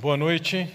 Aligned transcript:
Boa 0.00 0.16
noite. 0.16 0.72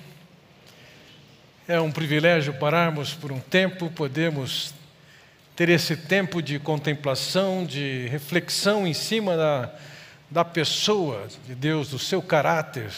É 1.65 1.79
um 1.79 1.93
privilégio 1.93 2.53
pararmos 2.55 3.13
por 3.13 3.31
um 3.31 3.39
tempo, 3.39 3.89
podemos 3.89 4.73
ter 5.55 5.69
esse 5.69 5.95
tempo 5.95 6.41
de 6.41 6.59
contemplação, 6.59 7.65
de 7.65 8.05
reflexão 8.09 8.85
em 8.85 8.93
cima 8.93 9.37
da, 9.37 9.71
da 10.29 10.43
pessoa 10.43 11.25
de 11.47 11.55
Deus, 11.55 11.87
do 11.87 11.97
seu 11.97 12.21
caráter, 12.21 12.91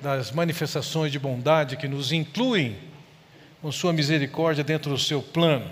das 0.00 0.32
manifestações 0.32 1.12
de 1.12 1.18
bondade 1.18 1.76
que 1.76 1.86
nos 1.86 2.10
incluem 2.10 2.78
com 3.60 3.70
Sua 3.70 3.92
misericórdia 3.92 4.64
dentro 4.64 4.92
do 4.92 4.98
seu 4.98 5.20
plano. 5.20 5.70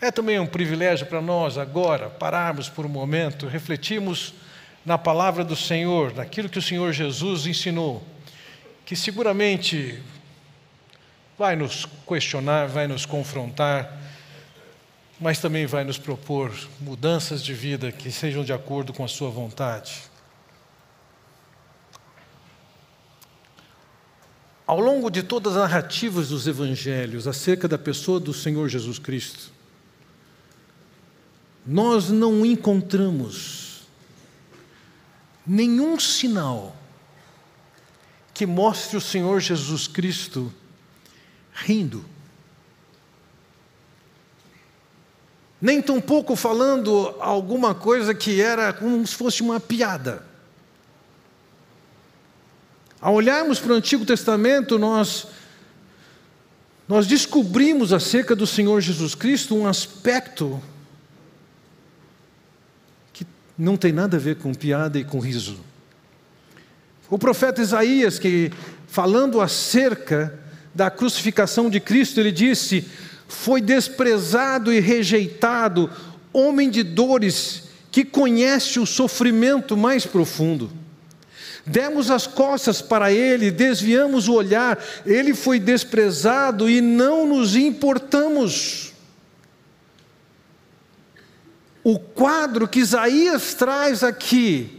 É 0.00 0.12
também 0.12 0.38
um 0.38 0.46
privilégio 0.46 1.06
para 1.08 1.20
nós 1.20 1.58
agora 1.58 2.08
pararmos 2.08 2.68
por 2.68 2.86
um 2.86 2.90
momento, 2.90 3.48
refletirmos 3.48 4.34
na 4.84 4.96
palavra 4.96 5.42
do 5.42 5.56
Senhor, 5.56 6.14
naquilo 6.14 6.48
que 6.48 6.60
o 6.60 6.62
Senhor 6.62 6.92
Jesus 6.92 7.44
ensinou, 7.44 8.06
que 8.86 8.94
seguramente 8.94 10.00
vai 11.36 11.56
nos 11.56 11.84
questionar, 12.06 12.68
vai 12.68 12.86
nos 12.86 13.04
confrontar, 13.04 14.00
mas 15.20 15.40
também 15.40 15.66
vai 15.66 15.82
nos 15.82 15.98
propor 15.98 16.54
mudanças 16.80 17.42
de 17.42 17.52
vida 17.52 17.90
que 17.90 18.12
sejam 18.12 18.44
de 18.44 18.52
acordo 18.52 18.92
com 18.92 19.04
a 19.04 19.08
Sua 19.08 19.28
vontade. 19.28 20.04
Ao 24.64 24.78
longo 24.78 25.10
de 25.10 25.24
todas 25.24 25.56
as 25.56 25.62
narrativas 25.62 26.28
dos 26.28 26.46
evangelhos 26.46 27.26
acerca 27.26 27.66
da 27.66 27.76
pessoa 27.76 28.20
do 28.20 28.32
Senhor 28.32 28.68
Jesus 28.68 29.00
Cristo, 29.00 29.50
nós 31.66 32.08
não 32.08 32.46
encontramos 32.46 33.82
nenhum 35.44 35.98
sinal 35.98 36.76
que 38.36 38.44
mostre 38.44 38.98
o 38.98 39.00
Senhor 39.00 39.40
Jesus 39.40 39.88
Cristo 39.88 40.52
rindo. 41.54 42.04
Nem 45.58 45.80
tampouco 45.80 46.36
falando 46.36 47.16
alguma 47.18 47.74
coisa 47.74 48.14
que 48.14 48.42
era 48.42 48.74
como 48.74 49.06
se 49.06 49.14
fosse 49.14 49.40
uma 49.40 49.58
piada. 49.58 50.22
Ao 53.00 53.14
olharmos 53.14 53.58
para 53.58 53.72
o 53.72 53.76
Antigo 53.76 54.04
Testamento, 54.04 54.78
nós, 54.78 55.28
nós 56.86 57.06
descobrimos 57.06 57.90
acerca 57.90 58.36
do 58.36 58.46
Senhor 58.46 58.82
Jesus 58.82 59.14
Cristo 59.14 59.56
um 59.56 59.66
aspecto 59.66 60.62
que 63.14 63.26
não 63.56 63.78
tem 63.78 63.92
nada 63.92 64.18
a 64.18 64.20
ver 64.20 64.36
com 64.36 64.52
piada 64.52 64.98
e 64.98 65.04
com 65.06 65.20
riso. 65.20 65.58
O 67.08 67.18
profeta 67.18 67.62
Isaías, 67.62 68.18
que 68.18 68.50
falando 68.88 69.40
acerca 69.40 70.38
da 70.74 70.90
crucificação 70.90 71.70
de 71.70 71.80
Cristo, 71.80 72.18
ele 72.18 72.32
disse: 72.32 72.84
Foi 73.28 73.60
desprezado 73.60 74.72
e 74.72 74.80
rejeitado, 74.80 75.90
homem 76.32 76.68
de 76.68 76.82
dores, 76.82 77.64
que 77.90 78.04
conhece 78.04 78.80
o 78.80 78.86
sofrimento 78.86 79.76
mais 79.76 80.04
profundo. 80.04 80.70
Demos 81.64 82.10
as 82.10 82.26
costas 82.26 82.80
para 82.80 83.10
ele, 83.10 83.50
desviamos 83.50 84.28
o 84.28 84.34
olhar, 84.34 84.78
ele 85.04 85.34
foi 85.34 85.58
desprezado 85.58 86.70
e 86.70 86.80
não 86.80 87.26
nos 87.26 87.56
importamos. 87.56 88.92
O 91.82 91.98
quadro 91.98 92.68
que 92.68 92.80
Isaías 92.80 93.54
traz 93.54 94.04
aqui 94.04 94.75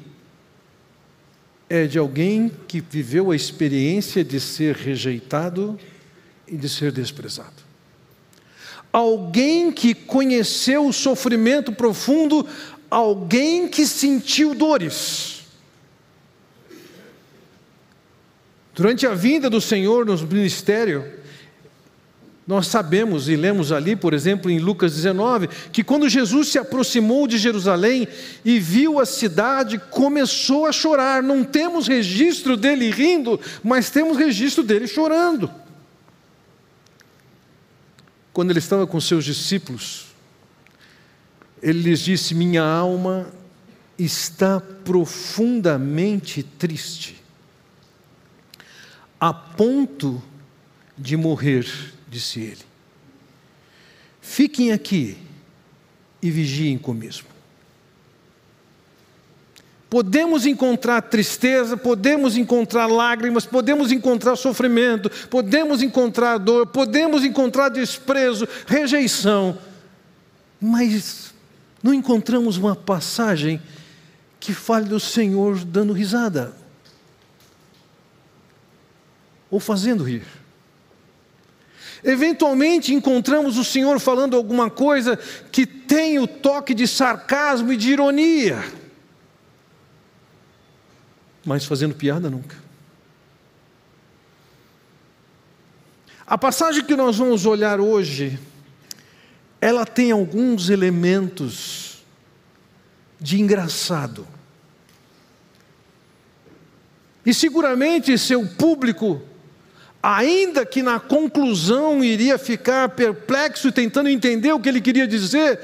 é 1.69 1.85
de 1.85 1.97
alguém 1.97 2.51
que 2.67 2.79
viveu 2.79 3.31
a 3.31 3.35
experiência 3.35 4.23
de 4.23 4.39
ser 4.39 4.75
rejeitado 4.75 5.77
e 6.47 6.55
de 6.55 6.69
ser 6.69 6.91
desprezado. 6.91 7.67
Alguém 8.91 9.71
que 9.71 9.93
conheceu 9.93 10.87
o 10.87 10.93
sofrimento 10.93 11.71
profundo, 11.71 12.47
alguém 12.89 13.67
que 13.67 13.85
sentiu 13.85 14.55
dores. 14.55 15.43
Durante 18.73 19.05
a 19.05 19.13
vinda 19.13 19.49
do 19.49 19.59
Senhor 19.59 20.05
no 20.05 20.15
ministério, 20.27 21.03
nós 22.47 22.67
sabemos 22.67 23.27
e 23.27 23.35
lemos 23.35 23.73
ali, 23.73 23.93
por 23.93 24.13
exemplo, 24.13 24.49
em 24.49 24.57
Lucas 24.57 24.95
19, 24.95 25.49
que 25.71 25.83
quando 25.83 26.07
Jesus 26.07 26.47
se 26.47 26.57
aproximou 26.57 27.27
de 27.27 27.37
Jerusalém 27.37 28.07
e 28.45 28.57
viu 28.57 28.99
a 28.99 29.05
cidade, 29.05 29.77
começou 29.77 30.65
a 30.65 30.71
chorar. 30.71 31.21
Não 31.21 31.43
temos 31.43 31.87
registro 31.87 32.55
dele 32.55 32.89
rindo, 32.89 33.37
mas 33.61 33.89
temos 33.89 34.17
registro 34.17 34.63
dele 34.63 34.87
chorando. 34.87 35.51
Quando 38.31 38.51
ele 38.51 38.59
estava 38.59 38.87
com 38.87 39.01
seus 39.01 39.25
discípulos, 39.25 40.05
ele 41.61 41.81
lhes 41.81 41.99
disse: 41.99 42.33
Minha 42.33 42.63
alma 42.63 43.27
está 43.99 44.61
profundamente 44.85 46.43
triste 46.43 47.17
a 49.19 49.33
ponto 49.33 50.21
de 50.97 51.17
morrer, 51.17 51.65
disse 52.09 52.39
ele. 52.39 52.61
Fiquem 54.21 54.71
aqui 54.71 55.17
e 56.21 56.29
vigiem 56.29 56.77
comigo. 56.77 57.37
Podemos 59.89 60.45
encontrar 60.45 61.01
tristeza, 61.01 61.77
podemos 61.77 62.35
encontrar 62.35 62.87
lágrimas, 62.87 63.45
podemos 63.45 63.89
encontrar 63.89 64.35
sofrimento, 64.35 65.09
podemos 65.29 65.81
encontrar 65.81 66.37
dor, 66.37 66.67
podemos 66.67 67.23
encontrar 67.23 67.69
desprezo, 67.69 68.45
rejeição, 68.65 69.57
mas 70.59 71.33
não 71.81 71.93
encontramos 71.93 72.57
uma 72.57 72.75
passagem 72.75 73.61
que 74.41 74.53
fale 74.53 74.89
do 74.89 74.99
Senhor 74.99 75.63
dando 75.63 75.93
risada 75.93 76.53
ou 79.49 79.59
fazendo 79.59 80.03
rir. 80.03 80.25
Eventualmente 82.03 82.93
encontramos 82.93 83.57
o 83.57 83.63
Senhor 83.63 83.99
falando 83.99 84.35
alguma 84.35 84.69
coisa 84.69 85.17
que 85.51 85.65
tem 85.65 86.19
o 86.19 86.27
toque 86.27 86.73
de 86.73 86.87
sarcasmo 86.87 87.73
e 87.73 87.77
de 87.77 87.91
ironia, 87.91 88.63
mas 91.45 91.65
fazendo 91.65 91.95
piada 91.95 92.29
nunca. 92.29 92.55
A 96.25 96.37
passagem 96.37 96.83
que 96.83 96.95
nós 96.95 97.17
vamos 97.17 97.45
olhar 97.45 97.79
hoje, 97.79 98.37
ela 99.61 99.85
tem 99.85 100.11
alguns 100.11 100.69
elementos 100.69 102.03
de 103.19 103.39
engraçado. 103.39 104.27
E 107.25 107.33
seguramente 107.33 108.17
seu 108.17 108.45
público 108.45 109.21
ainda 110.07 110.65
que 110.65 110.81
na 110.81 111.01
conclusão 111.01 112.01
iria 112.01 112.37
ficar 112.37 112.87
perplexo 112.87 113.67
e 113.67 113.73
tentando 113.73 114.07
entender 114.07 114.53
o 114.53 114.59
que 114.59 114.69
ele 114.69 114.79
queria 114.79 115.05
dizer, 115.05 115.59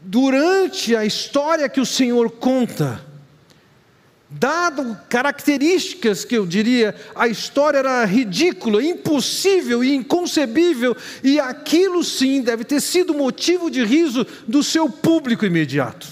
durante 0.00 0.96
a 0.96 1.04
história 1.04 1.68
que 1.68 1.82
o 1.82 1.84
Senhor 1.84 2.30
conta, 2.30 3.04
dado 4.30 4.98
características 5.10 6.24
que 6.24 6.34
eu 6.34 6.46
diria, 6.46 6.94
a 7.14 7.28
história 7.28 7.76
era 7.76 8.02
ridícula, 8.06 8.82
impossível 8.82 9.84
e 9.84 9.94
inconcebível, 9.94 10.96
e 11.22 11.38
aquilo 11.38 12.02
sim 12.02 12.40
deve 12.40 12.64
ter 12.64 12.80
sido 12.80 13.12
motivo 13.12 13.70
de 13.70 13.84
riso 13.84 14.26
do 14.48 14.62
seu 14.62 14.88
público 14.88 15.44
imediato. 15.44 16.08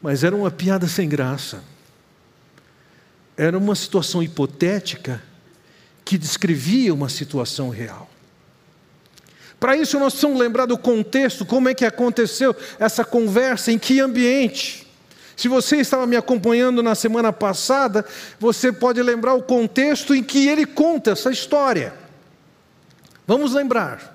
Mas 0.00 0.22
era 0.22 0.36
uma 0.36 0.50
piada 0.50 0.86
sem 0.86 1.08
graça. 1.08 1.60
Era 3.36 3.58
uma 3.58 3.74
situação 3.74 4.22
hipotética 4.22 5.31
que 6.04 6.18
descrevia 6.18 6.92
uma 6.92 7.08
situação 7.08 7.70
real. 7.70 8.08
Para 9.58 9.76
isso, 9.76 9.98
nós 9.98 10.12
precisamos 10.12 10.40
lembrar 10.40 10.66
do 10.66 10.76
contexto, 10.76 11.46
como 11.46 11.68
é 11.68 11.74
que 11.74 11.84
aconteceu 11.84 12.54
essa 12.80 13.04
conversa, 13.04 13.70
em 13.70 13.78
que 13.78 14.00
ambiente. 14.00 14.86
Se 15.36 15.48
você 15.48 15.76
estava 15.76 16.06
me 16.06 16.16
acompanhando 16.16 16.82
na 16.82 16.94
semana 16.94 17.32
passada, 17.32 18.04
você 18.38 18.72
pode 18.72 19.02
lembrar 19.02 19.34
o 19.34 19.42
contexto 19.42 20.14
em 20.14 20.22
que 20.22 20.48
ele 20.48 20.66
conta 20.66 21.12
essa 21.12 21.30
história. 21.30 21.94
Vamos 23.26 23.52
lembrar. 23.54 24.12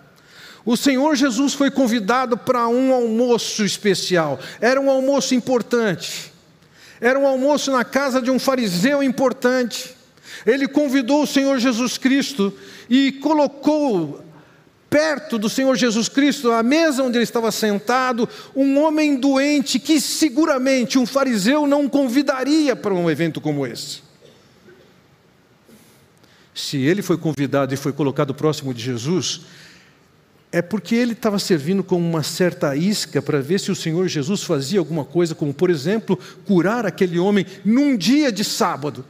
O 0.66 0.78
Senhor 0.78 1.16
Jesus 1.16 1.54
foi 1.54 1.72
convidado 1.72 2.38
para 2.38 2.68
um 2.68 2.94
almoço 2.94 3.64
especial, 3.64 4.38
era 4.60 4.82
um 4.82 4.90
almoço 4.90 5.34
importante, 5.34 6.34
era 7.00 7.18
um 7.18 7.26
almoço 7.26 7.72
na 7.72 7.86
casa 7.86 8.22
de 8.22 8.30
um 8.30 8.38
fariseu 8.38 9.02
importante. 9.02 9.97
Ele 10.46 10.68
convidou 10.68 11.24
o 11.24 11.28
Senhor 11.28 11.60
Jesus 11.60 11.98
Cristo 11.98 12.54
e 12.90 13.12
colocou 13.14 14.24
perto 14.90 15.38
do 15.38 15.50
Senhor 15.50 15.76
Jesus 15.76 16.08
Cristo, 16.08 16.52
à 16.52 16.64
mesa 16.64 17.04
onde 17.04 17.18
ele 17.18 17.24
estava 17.24 17.52
sentado, 17.52 18.28
um 18.56 18.80
homem 18.82 19.18
doente 19.18 19.80
que 19.80 20.00
seguramente 20.00 20.98
um 20.98 21.06
fariseu 21.06 21.68
não 21.68 21.90
convidaria 21.90 22.76
para 22.76 22.94
um 22.94 23.10
evento 23.10 23.42
como 23.42 23.66
esse. 23.66 24.02
se 26.54 26.78
ele 26.78 27.04
foi 27.04 27.18
convidado 27.18 27.74
e 27.74 27.78
foi 27.78 27.94
colocado 27.94 28.34
próximo 28.34 28.74
de 28.74 28.82
Jesus, 28.82 29.42
é 30.52 30.62
porque 30.62 30.96
ele 30.96 31.12
estava 31.12 31.38
servindo 31.38 31.84
com 31.84 31.98
uma 31.98 32.24
certa 32.24 32.76
isca 32.76 33.22
para 33.22 33.40
ver 33.40 33.60
se 33.60 33.72
o 33.72 33.76
Senhor 33.76 34.08
Jesus 34.08 34.42
fazia 34.42 34.80
alguma 34.80 35.06
coisa, 35.06 35.36
como, 35.36 35.54
por 35.54 35.70
exemplo, 35.70 36.18
curar 36.46 36.86
aquele 36.86 37.20
homem 37.20 37.46
num 37.64 37.96
dia 37.96 38.32
de 38.32 38.44
sábado. 38.44 39.06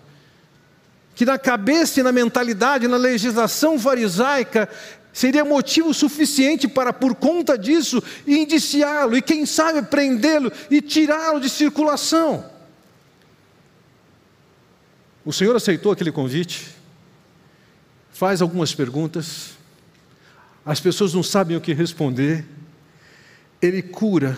Que 1.18 1.26
na 1.26 1.40
cabeça 1.40 2.00
e 2.00 2.04
na 2.04 2.12
mentalidade, 2.12 2.88
na 2.88 2.96
legislação 2.96 3.80
farisaica, 3.80 4.70
seria 5.12 5.44
motivo 5.44 5.92
suficiente 5.96 6.68
para, 6.68 6.94
por 6.94 7.16
conta 7.16 7.58
disso, 7.58 8.04
indiciá-lo 8.28 9.18
e, 9.18 9.22
quem 9.22 9.44
sabe, 9.44 9.82
prendê-lo 9.82 10.52
e 10.70 10.80
tirá-lo 10.80 11.40
de 11.40 11.50
circulação. 11.50 12.46
O 15.26 15.34
Senhor 15.34 15.56
aceitou 15.56 15.92
aquele 15.92 16.12
convite, 16.12 16.68
faz 18.12 18.40
algumas 18.40 18.76
perguntas, 18.76 19.58
as 20.64 20.80
pessoas 20.80 21.16
não 21.16 21.24
sabem 21.24 21.58
o 21.58 21.62
que 21.62 21.74
responder, 21.74 22.46
ele 23.60 23.82
cura 23.82 24.38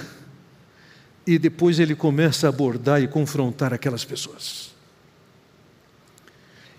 e 1.28 1.38
depois 1.38 1.78
ele 1.78 1.94
começa 1.94 2.48
a 2.48 2.50
abordar 2.50 3.04
e 3.04 3.08
confrontar 3.10 3.74
aquelas 3.74 4.06
pessoas. 4.06 4.69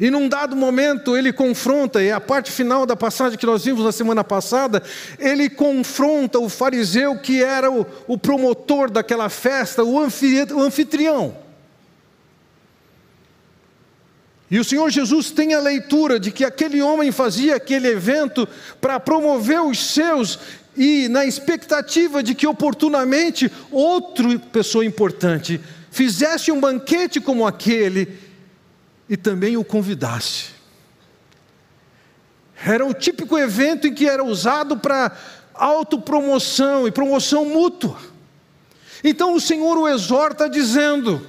E 0.01 0.11
num 0.11 0.27
dado 0.27 0.57
momento 0.57 1.15
ele 1.15 1.31
confronta, 1.31 2.03
e 2.03 2.11
a 2.11 2.19
parte 2.19 2.51
final 2.51 2.87
da 2.87 2.97
passagem 2.97 3.39
que 3.39 3.45
nós 3.45 3.63
vimos 3.63 3.85
na 3.85 3.93
semana 3.93 4.25
passada, 4.25 4.83
ele 5.19 5.51
confronta 5.51 6.39
o 6.39 6.49
fariseu 6.49 7.19
que 7.19 7.45
era 7.45 7.71
o, 7.71 7.87
o 8.09 8.17
promotor 8.17 8.91
daquela 8.91 9.29
festa, 9.29 9.85
o 9.85 10.01
anfitrião. 10.01 11.37
E 14.51 14.59
o 14.59 14.65
Senhor 14.65 14.89
Jesus 14.89 15.31
tem 15.31 15.53
a 15.53 15.61
leitura 15.61 16.19
de 16.19 16.33
que 16.33 16.47
aquele 16.47 16.81
homem 16.81 17.13
fazia 17.13 17.57
aquele 17.57 17.87
evento 17.89 18.49
para 18.81 18.99
promover 18.99 19.61
os 19.61 19.79
seus 19.93 20.39
e 20.75 21.09
na 21.09 21.27
expectativa 21.27 22.23
de 22.23 22.35
que 22.35 22.47
oportunamente 22.47 23.53
outra 23.71 24.39
pessoa 24.51 24.85
importante 24.85 25.61
fizesse 25.91 26.51
um 26.51 26.59
banquete 26.59 27.21
como 27.21 27.47
aquele 27.47 28.30
e 29.11 29.17
também 29.17 29.59
o 29.59 29.65
convidasse. 29.65 30.47
Era 32.65 32.87
o 32.87 32.95
típico 32.95 33.37
evento 33.37 33.87
em 33.87 33.95
que 33.95 34.09
era 34.09 34.25
usado 34.25 34.79
para 34.79 35.15
autopromoção 35.53 36.89
e 36.89 36.91
promoção 36.91 37.45
mútua. 37.45 37.99
Então 39.05 39.35
o 39.35 39.41
Senhor 39.41 39.77
o 39.77 39.87
exorta 39.87 40.49
dizendo: 40.49 41.27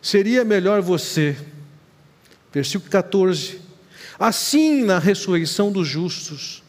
seria 0.00 0.44
melhor 0.44 0.80
você 0.80 1.36
Versículo 2.56 2.90
14: 2.90 3.60
Assim, 4.18 4.82
na 4.82 4.98
ressurreição 4.98 5.70
dos 5.70 5.86
justos, 5.86 6.62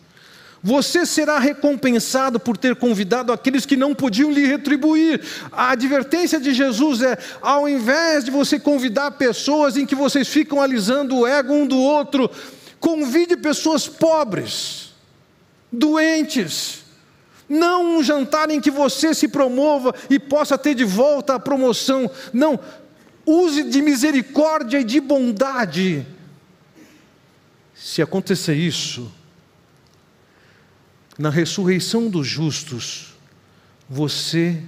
você 0.61 1.05
será 1.05 1.39
recompensado 1.39 2.39
por 2.39 2.57
ter 2.57 2.75
convidado 2.75 3.31
aqueles 3.31 3.65
que 3.65 3.77
não 3.77 3.93
podiam 3.93 4.31
lhe 4.31 4.45
retribuir. 4.45 5.21
A 5.51 5.71
advertência 5.71 6.39
de 6.39 6.53
Jesus 6.53 7.01
é: 7.01 7.17
ao 7.41 7.69
invés 7.69 8.23
de 8.23 8.31
você 8.31 8.59
convidar 8.59 9.11
pessoas 9.11 9.77
em 9.77 9.85
que 9.85 9.95
vocês 9.95 10.27
ficam 10.27 10.61
alisando 10.61 11.17
o 11.17 11.27
ego 11.27 11.53
um 11.53 11.67
do 11.67 11.77
outro, 11.77 12.29
convide 12.79 13.37
pessoas 13.37 13.87
pobres, 13.87 14.93
doentes, 15.71 16.83
não 17.47 17.97
um 17.97 18.03
jantar 18.03 18.49
em 18.49 18.59
que 18.59 18.71
você 18.71 19.13
se 19.13 19.27
promova 19.27 19.93
e 20.09 20.19
possa 20.19 20.57
ter 20.57 20.73
de 20.75 20.83
volta 20.83 21.35
a 21.35 21.39
promoção. 21.39 22.09
Não, 22.33 22.59
use 23.25 23.63
de 23.63 23.81
misericórdia 23.81 24.79
e 24.79 24.83
de 24.83 24.99
bondade. 24.99 26.05
Se 27.75 28.01
acontecer 28.01 28.55
isso, 28.55 29.11
na 31.17 31.29
ressurreição 31.29 32.09
dos 32.09 32.27
justos, 32.27 33.15
você 33.89 34.61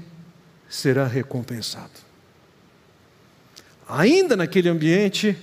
será 0.69 1.05
recompensado. 1.05 1.91
Ainda 3.87 4.35
naquele 4.35 4.69
ambiente, 4.69 5.37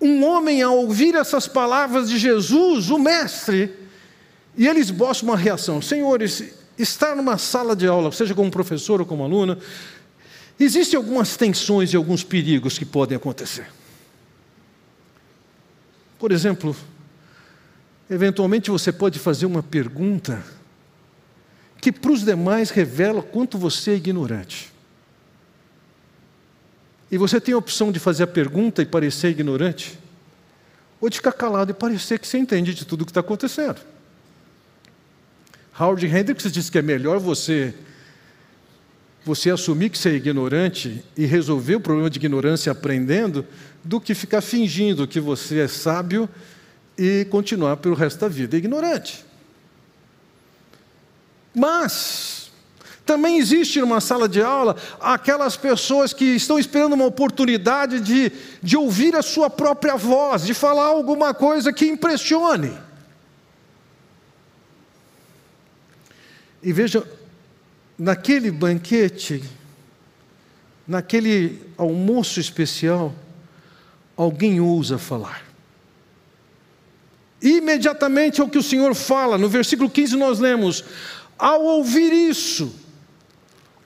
um 0.00 0.24
homem, 0.24 0.62
ao 0.62 0.76
ouvir 0.78 1.14
essas 1.14 1.46
palavras 1.46 2.08
de 2.08 2.18
Jesus, 2.18 2.90
o 2.90 2.98
Mestre, 2.98 3.72
e 4.56 4.66
ele 4.66 4.80
esboça 4.80 5.24
uma 5.24 5.36
reação: 5.36 5.80
Senhores, 5.82 6.54
estar 6.78 7.14
numa 7.16 7.38
sala 7.38 7.74
de 7.74 7.86
aula, 7.86 8.10
seja 8.12 8.34
como 8.34 8.50
professor 8.50 9.00
ou 9.00 9.06
como 9.06 9.24
aluno, 9.24 9.58
Existem 10.58 10.96
algumas 10.96 11.36
tensões 11.36 11.92
e 11.92 11.96
alguns 11.96 12.22
perigos 12.22 12.78
que 12.78 12.84
podem 12.84 13.16
acontecer. 13.16 13.66
Por 16.18 16.30
exemplo, 16.30 16.76
eventualmente 18.12 18.70
você 18.70 18.92
pode 18.92 19.18
fazer 19.18 19.46
uma 19.46 19.62
pergunta 19.62 20.44
que 21.80 21.90
para 21.90 22.12
os 22.12 22.22
demais 22.22 22.70
revela 22.70 23.22
quanto 23.22 23.56
você 23.56 23.92
é 23.92 23.94
ignorante. 23.94 24.70
E 27.10 27.16
você 27.16 27.40
tem 27.40 27.54
a 27.54 27.58
opção 27.58 27.90
de 27.90 27.98
fazer 27.98 28.24
a 28.24 28.26
pergunta 28.26 28.82
e 28.82 28.86
parecer 28.86 29.30
ignorante, 29.30 29.98
ou 31.00 31.08
de 31.08 31.16
ficar 31.16 31.32
calado 31.32 31.70
e 31.70 31.74
parecer 31.74 32.18
que 32.18 32.28
você 32.28 32.38
entende 32.38 32.74
de 32.74 32.84
tudo 32.84 33.02
o 33.02 33.04
que 33.04 33.10
está 33.10 33.20
acontecendo. 33.20 33.80
Howard 35.78 36.06
Hendricks 36.06 36.52
diz 36.52 36.68
que 36.68 36.78
é 36.78 36.82
melhor 36.82 37.18
você 37.18 37.74
você 39.24 39.50
assumir 39.50 39.88
que 39.88 39.96
você 39.96 40.10
é 40.10 40.14
ignorante 40.14 41.02
e 41.16 41.24
resolver 41.24 41.76
o 41.76 41.80
problema 41.80 42.10
de 42.10 42.18
ignorância 42.18 42.72
aprendendo, 42.72 43.46
do 43.84 44.00
que 44.00 44.16
ficar 44.16 44.40
fingindo 44.40 45.06
que 45.06 45.20
você 45.20 45.60
é 45.60 45.68
sábio 45.68 46.28
e 47.04 47.24
continuar 47.24 47.78
pelo 47.78 47.96
resto 47.96 48.20
da 48.20 48.28
vida 48.28 48.56
ignorante. 48.56 49.24
Mas, 51.52 52.52
também 53.04 53.38
existe 53.38 53.80
numa 53.80 54.00
sala 54.00 54.28
de 54.28 54.40
aula 54.40 54.76
aquelas 55.00 55.56
pessoas 55.56 56.12
que 56.12 56.24
estão 56.24 56.60
esperando 56.60 56.92
uma 56.92 57.04
oportunidade 57.04 57.98
de, 57.98 58.30
de 58.62 58.76
ouvir 58.76 59.16
a 59.16 59.22
sua 59.22 59.50
própria 59.50 59.96
voz, 59.96 60.46
de 60.46 60.54
falar 60.54 60.84
alguma 60.84 61.34
coisa 61.34 61.72
que 61.72 61.86
impressione. 61.86 62.72
E 66.62 66.72
veja, 66.72 67.04
naquele 67.98 68.48
banquete, 68.52 69.42
naquele 70.86 71.60
almoço 71.76 72.38
especial, 72.38 73.12
alguém 74.16 74.60
ousa 74.60 74.98
falar. 74.98 75.51
Imediatamente 77.42 78.40
é 78.40 78.44
o 78.44 78.48
que 78.48 78.58
o 78.58 78.62
Senhor 78.62 78.94
fala, 78.94 79.36
no 79.36 79.48
versículo 79.48 79.90
15 79.90 80.16
nós 80.16 80.38
lemos: 80.38 80.84
Ao 81.36 81.60
ouvir 81.60 82.12
isso, 82.12 82.72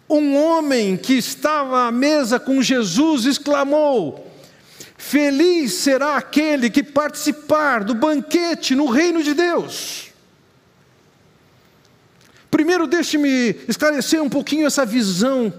um 0.08 0.36
homem 0.36 0.96
que 0.96 1.14
estava 1.14 1.86
à 1.86 1.90
mesa 1.90 2.38
com 2.38 2.62
Jesus 2.62 3.24
exclamou: 3.24 4.30
Feliz 4.98 5.72
será 5.72 6.16
aquele 6.16 6.68
que 6.68 6.82
participar 6.82 7.82
do 7.82 7.94
banquete 7.94 8.74
no 8.74 8.86
reino 8.86 9.22
de 9.22 9.32
Deus. 9.32 10.06
Primeiro, 12.50 12.86
deixe-me 12.86 13.56
esclarecer 13.66 14.22
um 14.22 14.28
pouquinho 14.28 14.66
essa 14.66 14.84
visão 14.84 15.52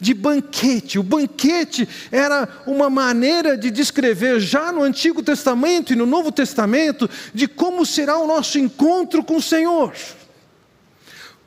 de 0.00 0.14
banquete. 0.14 0.98
O 0.98 1.02
banquete 1.02 1.88
era 2.10 2.48
uma 2.66 2.90
maneira 2.90 3.56
de 3.56 3.70
descrever, 3.70 4.40
já 4.40 4.72
no 4.72 4.82
Antigo 4.82 5.22
Testamento 5.22 5.92
e 5.92 5.96
no 5.96 6.06
Novo 6.06 6.32
Testamento, 6.32 7.08
de 7.32 7.46
como 7.46 7.86
será 7.86 8.18
o 8.18 8.26
nosso 8.26 8.58
encontro 8.58 9.22
com 9.22 9.36
o 9.36 9.42
Senhor. 9.42 9.92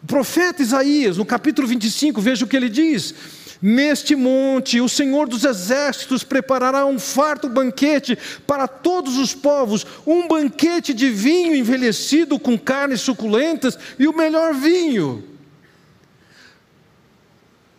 O 0.04 0.08
profeta 0.08 0.62
Isaías, 0.62 1.18
no 1.18 1.26
capítulo 1.26 1.68
25, 1.68 2.22
veja 2.22 2.46
o 2.46 2.48
que 2.48 2.56
ele 2.56 2.70
diz: 2.70 3.14
Neste 3.62 4.16
monte, 4.16 4.80
o 4.80 4.88
Senhor 4.88 5.28
dos 5.28 5.44
Exércitos 5.44 6.24
preparará 6.24 6.86
um 6.86 7.00
farto 7.00 7.50
banquete 7.50 8.18
para 8.46 8.68
todos 8.68 9.18
os 9.18 9.34
povos, 9.34 9.86
um 10.06 10.28
banquete 10.28 10.94
de 10.94 11.10
vinho 11.10 11.56
envelhecido 11.56 12.38
com 12.38 12.58
carnes 12.58 13.02
suculentas 13.02 13.78
e 13.98 14.08
o 14.08 14.16
melhor 14.16 14.54
vinho. 14.54 15.37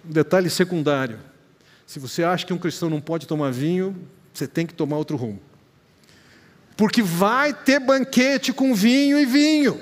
Um 0.09 0.13
detalhe 0.13 0.49
secundário: 0.49 1.21
se 1.87 1.99
você 1.99 2.25
acha 2.25 2.47
que 2.47 2.53
um 2.53 2.59
cristão 2.59 2.89
não 2.89 3.01
pode 3.01 3.27
tomar 3.27 3.53
vinho, 3.53 4.09
você 4.33 4.47
tem 4.47 4.67
que 4.67 4.73
tomar 4.73 4.97
outro 4.97 5.17
rumo. 5.17 5.41
Porque 6.77 7.03
vai 7.03 7.53
ter 7.53 7.79
banquete 7.79 8.53
com 8.53 8.75
vinho 8.75 9.19
e 9.19 9.27
vinho. 9.27 9.79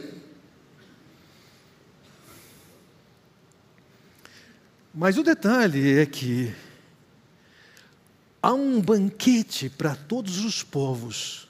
Mas 4.92 5.16
o 5.18 5.22
detalhe 5.22 5.98
é 5.98 6.06
que 6.06 6.52
há 8.42 8.52
um 8.52 8.80
banquete 8.80 9.68
para 9.68 9.94
todos 9.94 10.44
os 10.44 10.62
povos 10.62 11.46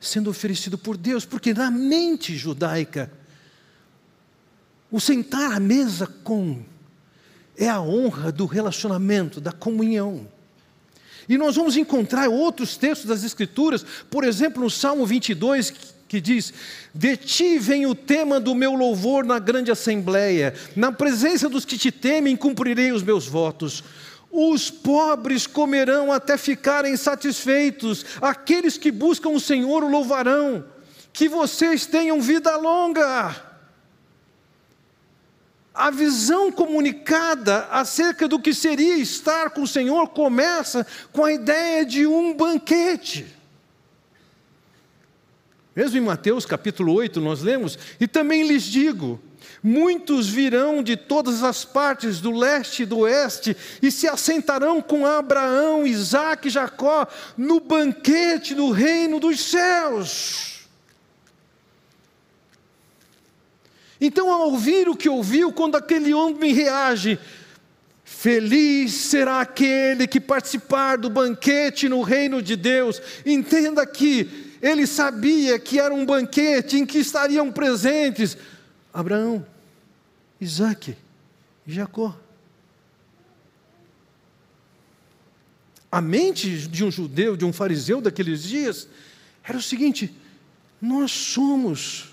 sendo 0.00 0.30
oferecido 0.30 0.78
por 0.78 0.96
Deus, 0.96 1.26
porque 1.26 1.52
na 1.52 1.70
mente 1.70 2.34
judaica, 2.34 3.12
o 4.90 4.98
sentar 4.98 5.52
à 5.52 5.60
mesa 5.60 6.06
com 6.06 6.64
é 7.60 7.68
a 7.68 7.80
honra 7.80 8.32
do 8.32 8.46
relacionamento, 8.46 9.38
da 9.38 9.52
comunhão. 9.52 10.26
E 11.28 11.36
nós 11.36 11.54
vamos 11.54 11.76
encontrar 11.76 12.28
outros 12.28 12.76
textos 12.78 13.06
das 13.06 13.22
Escrituras, 13.22 13.84
por 14.10 14.24
exemplo, 14.24 14.62
no 14.62 14.70
Salmo 14.70 15.04
22, 15.06 15.72
que 16.08 16.20
diz: 16.20 16.54
De 16.94 17.18
ti 17.18 17.58
vem 17.58 17.84
o 17.84 17.94
tema 17.94 18.40
do 18.40 18.54
meu 18.54 18.72
louvor 18.72 19.24
na 19.26 19.38
grande 19.38 19.70
assembleia, 19.70 20.54
na 20.74 20.90
presença 20.90 21.50
dos 21.50 21.66
que 21.66 21.76
te 21.76 21.92
temem, 21.92 22.34
cumprirei 22.34 22.92
os 22.92 23.02
meus 23.02 23.26
votos. 23.28 23.84
Os 24.32 24.70
pobres 24.70 25.46
comerão 25.46 26.10
até 26.10 26.38
ficarem 26.38 26.96
satisfeitos, 26.96 28.06
aqueles 28.22 28.78
que 28.78 28.90
buscam 28.90 29.30
o 29.30 29.40
Senhor 29.40 29.84
o 29.84 29.88
louvarão. 29.88 30.64
Que 31.12 31.28
vocês 31.28 31.84
tenham 31.84 32.22
vida 32.22 32.56
longa. 32.56 33.49
A 35.80 35.90
visão 35.90 36.52
comunicada 36.52 37.66
acerca 37.70 38.28
do 38.28 38.38
que 38.38 38.52
seria 38.52 38.98
estar 38.98 39.48
com 39.48 39.62
o 39.62 39.66
Senhor 39.66 40.08
começa 40.08 40.86
com 41.10 41.24
a 41.24 41.32
ideia 41.32 41.86
de 41.86 42.06
um 42.06 42.34
banquete. 42.34 43.24
Mesmo 45.74 45.96
em 45.96 46.02
Mateus 46.02 46.44
capítulo 46.44 46.92
8 46.92 47.18
nós 47.18 47.40
lemos, 47.40 47.78
e 47.98 48.06
também 48.06 48.46
lhes 48.46 48.64
digo: 48.64 49.18
muitos 49.62 50.28
virão 50.28 50.82
de 50.82 50.98
todas 50.98 51.42
as 51.42 51.64
partes 51.64 52.20
do 52.20 52.30
leste 52.30 52.82
e 52.82 52.86
do 52.86 52.98
oeste 52.98 53.56
e 53.80 53.90
se 53.90 54.06
assentarão 54.06 54.82
com 54.82 55.06
Abraão, 55.06 55.86
Isaque 55.86 56.48
e 56.48 56.50
Jacó 56.50 57.06
no 57.38 57.58
banquete 57.58 58.54
do 58.54 58.70
reino 58.70 59.18
dos 59.18 59.40
céus. 59.40 60.49
Então, 64.00 64.32
ao 64.32 64.50
ouvir 64.50 64.88
o 64.88 64.96
que 64.96 65.08
ouviu, 65.08 65.52
quando 65.52 65.76
aquele 65.76 66.14
homem 66.14 66.52
reage, 66.52 67.18
Feliz 68.10 68.92
será 68.92 69.40
aquele 69.40 70.06
que 70.06 70.20
participar 70.20 70.98
do 70.98 71.08
banquete 71.08 71.88
no 71.88 72.02
reino 72.02 72.42
de 72.42 72.56
Deus. 72.56 73.00
Entenda 73.24 73.86
que 73.86 74.56
ele 74.60 74.84
sabia 74.84 75.58
que 75.60 75.78
era 75.78 75.94
um 75.94 76.04
banquete 76.04 76.76
em 76.76 76.84
que 76.84 76.98
estariam 76.98 77.50
presentes 77.52 78.36
Abraão, 78.92 79.46
Isaac 80.40 80.96
e 81.66 81.72
Jacó. 81.72 82.14
A 85.90 86.00
mente 86.00 86.68
de 86.68 86.84
um 86.84 86.90
judeu, 86.90 87.36
de 87.36 87.44
um 87.44 87.52
fariseu 87.52 88.00
daqueles 88.00 88.42
dias, 88.42 88.88
era 89.42 89.56
o 89.56 89.62
seguinte: 89.62 90.14
nós 90.82 91.12
somos 91.12 92.10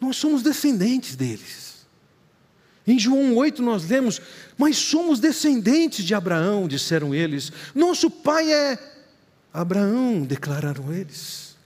nós 0.00 0.16
somos 0.16 0.42
descendentes 0.42 1.16
deles. 1.16 1.86
Em 2.86 2.98
João 2.98 3.34
8 3.34 3.62
nós 3.62 3.88
lemos, 3.88 4.20
mas 4.56 4.76
somos 4.76 5.18
descendentes 5.18 6.04
de 6.04 6.14
Abraão, 6.14 6.68
disseram 6.68 7.14
eles. 7.14 7.50
Nosso 7.74 8.08
pai 8.10 8.52
é 8.52 8.78
Abraão, 9.52 10.22
declararam 10.22 10.92
eles. 10.92 11.56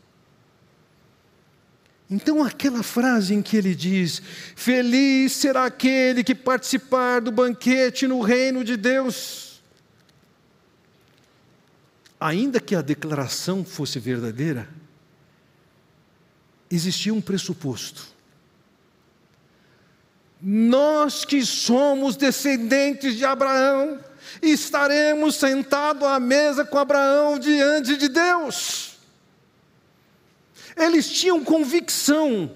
Então, 2.08 2.42
aquela 2.42 2.82
frase 2.82 3.34
em 3.34 3.42
que 3.42 3.56
ele 3.56 3.74
diz: 3.74 4.22
Feliz 4.56 5.32
será 5.32 5.66
aquele 5.66 6.24
que 6.24 6.34
participar 6.34 7.20
do 7.20 7.30
banquete 7.30 8.06
no 8.06 8.20
reino 8.20 8.64
de 8.64 8.76
Deus. 8.76 9.60
Ainda 12.18 12.60
que 12.60 12.74
a 12.74 12.82
declaração 12.82 13.64
fosse 13.64 13.98
verdadeira, 13.98 14.68
existia 16.70 17.14
um 17.14 17.20
pressuposto 17.20 18.19
nós 20.42 21.24
que 21.24 21.44
somos 21.44 22.16
descendentes 22.16 23.16
de 23.16 23.24
Abraão, 23.24 24.00
estaremos 24.40 25.34
sentados 25.36 26.06
à 26.06 26.18
mesa 26.18 26.64
com 26.64 26.78
Abraão 26.78 27.38
diante 27.38 27.96
de 27.96 28.08
Deus. 28.08 28.96
Eles 30.76 31.10
tinham 31.10 31.44
convicção 31.44 32.50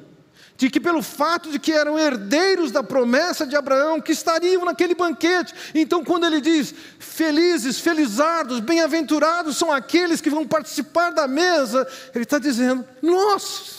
de 0.57 0.71
que 0.71 0.81
pelo 0.81 1.03
fato 1.03 1.51
de 1.51 1.59
que 1.59 1.73
eram 1.73 1.99
herdeiros 1.99 2.71
da 2.71 2.83
promessa 2.83 3.47
de 3.47 3.57
Abraão, 3.57 4.01
que 4.01 4.13
estariam 4.13 4.65
naquele 4.65 4.95
banquete. 4.95 5.53
Então, 5.75 6.05
quando 6.05 6.25
ele 6.25 6.41
diz: 6.41 6.73
"Felizes, 6.99 7.81
felizardos, 7.81 8.61
bem-aventurados 8.61 9.57
são 9.57 9.73
aqueles 9.73 10.21
que 10.21 10.31
vão 10.31 10.47
participar 10.47 11.11
da 11.11 11.27
mesa", 11.27 11.87
ele 12.15 12.25
está 12.25 12.39
dizendo: 12.39 12.85
"Nós 13.03 13.74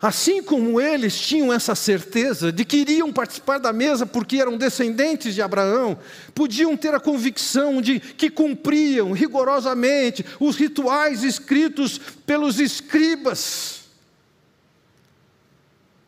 Assim 0.00 0.42
como 0.42 0.78
eles 0.78 1.18
tinham 1.18 1.50
essa 1.50 1.74
certeza 1.74 2.52
de 2.52 2.66
que 2.66 2.76
iriam 2.76 3.10
participar 3.10 3.58
da 3.58 3.72
mesa 3.72 4.04
porque 4.04 4.36
eram 4.36 4.58
descendentes 4.58 5.34
de 5.34 5.40
Abraão, 5.40 5.98
podiam 6.34 6.76
ter 6.76 6.94
a 6.94 7.00
convicção 7.00 7.80
de 7.80 7.98
que 7.98 8.28
cumpriam 8.28 9.12
rigorosamente 9.12 10.24
os 10.38 10.56
rituais 10.56 11.24
escritos 11.24 11.98
pelos 12.26 12.60
escribas, 12.60 13.84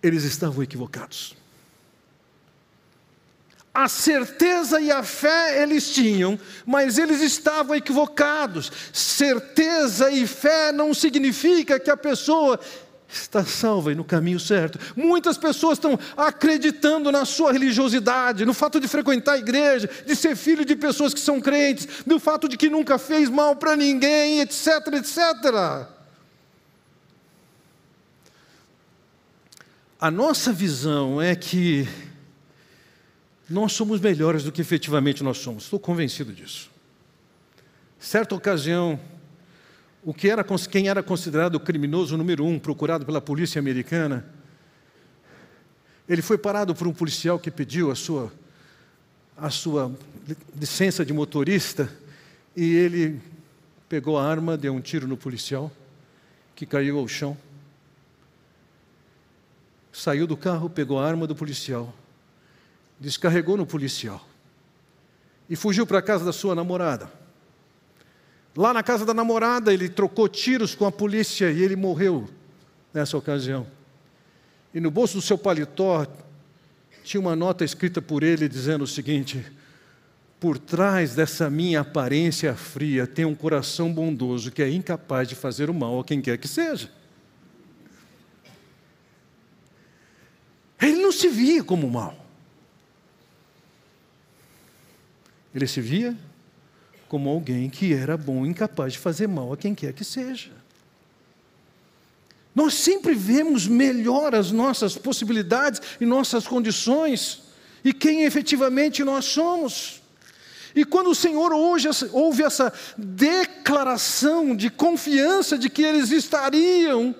eles 0.02 0.22
estavam 0.24 0.62
equivocados. 0.62 1.34
A 3.72 3.88
certeza 3.88 4.80
e 4.80 4.90
a 4.90 5.02
fé 5.02 5.62
eles 5.62 5.90
tinham, 5.90 6.38
mas 6.66 6.98
eles 6.98 7.20
estavam 7.20 7.76
equivocados. 7.76 8.72
Certeza 8.92 10.10
e 10.10 10.26
fé 10.26 10.72
não 10.72 10.92
significa 10.92 11.78
que 11.78 11.90
a 11.90 11.96
pessoa 11.96 12.58
está 13.10 13.44
salva 13.44 13.92
e 13.92 13.94
no 13.94 14.04
caminho 14.04 14.38
certo. 14.38 14.78
Muitas 14.94 15.38
pessoas 15.38 15.78
estão 15.78 15.98
acreditando 16.16 17.10
na 17.10 17.24
sua 17.24 17.52
religiosidade, 17.52 18.44
no 18.44 18.52
fato 18.52 18.78
de 18.78 18.86
frequentar 18.86 19.32
a 19.32 19.38
igreja, 19.38 19.88
de 20.06 20.14
ser 20.14 20.36
filho 20.36 20.64
de 20.64 20.76
pessoas 20.76 21.14
que 21.14 21.20
são 21.20 21.40
crentes, 21.40 22.04
no 22.06 22.20
fato 22.20 22.48
de 22.48 22.56
que 22.56 22.68
nunca 22.68 22.98
fez 22.98 23.30
mal 23.30 23.56
para 23.56 23.76
ninguém, 23.76 24.40
etc, 24.40 24.66
etc. 24.94 25.88
A 30.00 30.10
nossa 30.10 30.52
visão 30.52 31.20
é 31.20 31.34
que 31.34 31.88
nós 33.48 33.72
somos 33.72 34.00
melhores 34.00 34.44
do 34.44 34.52
que 34.52 34.60
efetivamente 34.60 35.24
nós 35.24 35.38
somos. 35.38 35.64
Estou 35.64 35.80
convencido 35.80 36.32
disso. 36.32 36.70
Certa 37.98 38.34
ocasião, 38.34 39.00
o 40.02 40.14
que 40.14 40.28
era, 40.28 40.44
quem 40.70 40.88
era 40.88 41.02
considerado 41.02 41.56
o 41.56 41.60
criminoso 41.60 42.16
número 42.16 42.44
um, 42.44 42.58
procurado 42.58 43.04
pela 43.04 43.20
polícia 43.20 43.58
americana, 43.58 44.24
ele 46.08 46.22
foi 46.22 46.38
parado 46.38 46.74
por 46.74 46.86
um 46.86 46.92
policial 46.92 47.38
que 47.38 47.50
pediu 47.50 47.90
a 47.90 47.94
sua, 47.94 48.32
a 49.36 49.50
sua 49.50 49.92
licença 50.58 51.04
de 51.04 51.12
motorista 51.12 51.92
e 52.56 52.74
ele 52.74 53.20
pegou 53.88 54.18
a 54.18 54.24
arma, 54.24 54.56
deu 54.56 54.74
um 54.74 54.80
tiro 54.80 55.06
no 55.06 55.16
policial, 55.16 55.70
que 56.54 56.64
caiu 56.64 56.98
ao 56.98 57.06
chão. 57.06 57.36
Saiu 59.92 60.26
do 60.26 60.36
carro, 60.36 60.70
pegou 60.70 60.98
a 60.98 61.06
arma 61.06 61.26
do 61.26 61.34
policial, 61.34 61.94
descarregou 63.00 63.56
no 63.56 63.66
policial 63.66 64.26
e 65.48 65.56
fugiu 65.56 65.86
para 65.86 65.98
a 65.98 66.02
casa 66.02 66.24
da 66.24 66.32
sua 66.32 66.54
namorada. 66.54 67.17
Lá 68.56 68.72
na 68.72 68.82
casa 68.82 69.04
da 69.04 69.14
namorada, 69.14 69.72
ele 69.72 69.88
trocou 69.88 70.28
tiros 70.28 70.74
com 70.74 70.84
a 70.86 70.92
polícia 70.92 71.50
e 71.50 71.62
ele 71.62 71.76
morreu 71.76 72.28
nessa 72.92 73.16
ocasião. 73.16 73.66
E 74.74 74.80
no 74.80 74.90
bolso 74.90 75.14
do 75.14 75.22
seu 75.22 75.38
paletó 75.38 76.06
tinha 77.02 77.20
uma 77.20 77.34
nota 77.34 77.64
escrita 77.64 78.02
por 78.02 78.22
ele 78.22 78.48
dizendo 78.48 78.84
o 78.84 78.86
seguinte: 78.86 79.44
Por 80.38 80.58
trás 80.58 81.14
dessa 81.14 81.48
minha 81.48 81.80
aparência 81.80 82.54
fria 82.54 83.06
tem 83.06 83.24
um 83.24 83.34
coração 83.34 83.92
bondoso 83.92 84.50
que 84.50 84.62
é 84.62 84.70
incapaz 84.70 85.28
de 85.28 85.34
fazer 85.34 85.70
o 85.70 85.74
mal 85.74 86.00
a 86.00 86.04
quem 86.04 86.20
quer 86.20 86.36
que 86.38 86.48
seja. 86.48 86.90
Ele 90.80 91.02
não 91.02 91.10
se 91.10 91.28
via 91.28 91.64
como 91.64 91.90
mal. 91.90 92.24
Ele 95.54 95.66
se 95.66 95.80
via 95.80 96.16
como 97.08 97.30
alguém 97.30 97.70
que 97.70 97.92
era 97.94 98.16
bom 98.16 98.44
e 98.44 98.48
incapaz 98.48 98.92
de 98.92 98.98
fazer 98.98 99.26
mal 99.26 99.52
a 99.52 99.56
quem 99.56 99.74
quer 99.74 99.92
que 99.92 100.04
seja. 100.04 100.50
Nós 102.54 102.74
sempre 102.74 103.14
vemos 103.14 103.66
melhor 103.66 104.34
as 104.34 104.50
nossas 104.50 104.96
possibilidades 104.96 105.80
e 106.00 106.04
nossas 106.04 106.46
condições 106.46 107.42
e 107.84 107.92
quem 107.92 108.24
efetivamente 108.24 109.04
nós 109.04 109.24
somos. 109.24 110.02
E 110.74 110.84
quando 110.84 111.10
o 111.10 111.14
Senhor 111.14 111.52
hoje 111.52 111.88
ouve 112.12 112.42
essa 112.42 112.72
declaração 112.96 114.54
de 114.54 114.70
confiança 114.70 115.56
de 115.56 115.70
que 115.70 115.82
eles 115.82 116.10
estariam 116.10 117.14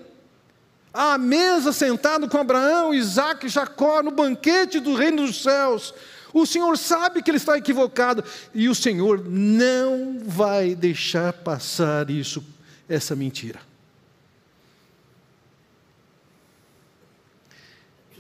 à 0.93 1.17
mesa 1.17 1.73
sentado 1.73 2.29
com 2.29 2.39
Abraão, 2.39 2.93
Isaac 2.93 3.47
e 3.47 3.49
Jacó 3.49 4.03
no 4.03 4.11
banquete 4.11 4.81
do 4.81 4.95
reino 4.95 5.27
dos 5.27 5.43
céus, 5.43 5.95
o 6.41 6.47
Senhor 6.47 6.77
sabe 6.77 7.23
que 7.23 7.31
ele 7.31 7.39
está 7.39 7.57
equivocado 7.57 8.25
e 8.55 8.69
o 8.69 8.75
Senhor 8.75 9.25
não 9.29 10.19
vai 10.25 10.75
deixar 10.75 11.33
passar 11.33 12.11
isso, 12.11 12.45
essa 12.89 13.15
mentira. 13.17 13.61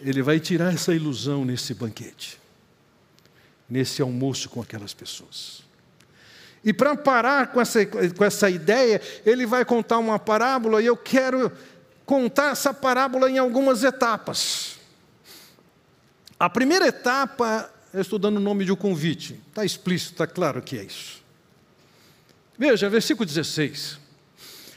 ele 0.01 0.23
vai 0.23 0.39
tirar 0.39 0.73
essa 0.73 0.95
ilusão 0.95 1.45
nesse 1.45 1.75
banquete, 1.75 2.41
nesse 3.69 4.01
almoço 4.01 4.49
com 4.49 4.61
aquelas 4.61 4.95
pessoas. 4.95 5.63
E 6.65 6.73
para 6.73 6.97
parar 6.97 7.49
com 7.49 7.61
essa, 7.61 7.85
com 7.87 8.25
essa 8.25 8.51
ideia, 8.51 9.01
ele 9.25 9.47
vai 9.47 9.65
contar 9.65 9.99
uma 9.99 10.19
parábola, 10.19 10.83
e 10.83 10.87
eu 10.87 10.97
quero 10.97 11.53
contar 12.05 12.53
essa 12.53 12.73
parábola 12.73 13.31
em 13.31 13.39
algumas 13.39 13.85
etapas. 13.85 14.79
A 16.39 16.49
primeira 16.49 16.87
etapa, 16.87 17.71
eu 17.99 18.02
estou 18.02 18.19
dando 18.19 18.37
o 18.37 18.40
nome 18.40 18.64
de 18.64 18.73
um 18.73 18.76
convite, 18.76 19.40
está 19.49 19.64
explícito, 19.64 20.12
está 20.12 20.26
claro 20.26 20.62
que 20.62 20.78
é 20.78 20.85
isso. 20.85 21.23
Veja, 22.57 22.88
versículo 22.88 23.26
16. 23.26 23.99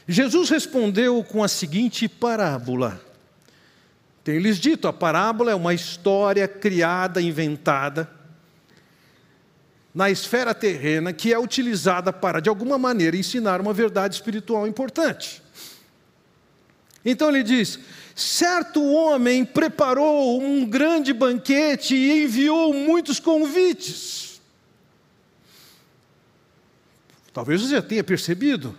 Jesus 0.08 0.50
respondeu 0.50 1.22
com 1.22 1.42
a 1.42 1.48
seguinte 1.48 2.08
parábola. 2.08 3.00
Tem-lhes 4.24 4.58
dito, 4.58 4.86
a 4.88 4.92
parábola 4.92 5.50
é 5.50 5.54
uma 5.54 5.74
história 5.74 6.46
criada, 6.46 7.20
inventada, 7.20 8.10
na 9.94 10.10
esfera 10.10 10.54
terrena, 10.54 11.12
que 11.12 11.32
é 11.32 11.38
utilizada 11.38 12.12
para, 12.12 12.40
de 12.40 12.48
alguma 12.48 12.78
maneira, 12.78 13.16
ensinar 13.16 13.60
uma 13.60 13.72
verdade 13.72 14.14
espiritual 14.14 14.66
importante. 14.66 15.41
Então 17.04 17.28
ele 17.28 17.42
diz: 17.42 17.78
certo 18.14 18.82
homem 18.84 19.44
preparou 19.44 20.42
um 20.42 20.64
grande 20.64 21.12
banquete 21.12 21.94
e 21.94 22.24
enviou 22.24 22.72
muitos 22.72 23.18
convites. 23.18 24.40
Talvez 27.32 27.62
você 27.62 27.74
já 27.76 27.82
tenha 27.82 28.04
percebido, 28.04 28.76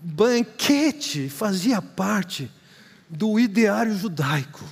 banquete 0.00 1.28
fazia 1.28 1.82
parte 1.82 2.50
do 3.08 3.38
ideário 3.38 3.96
judaico. 3.96 4.64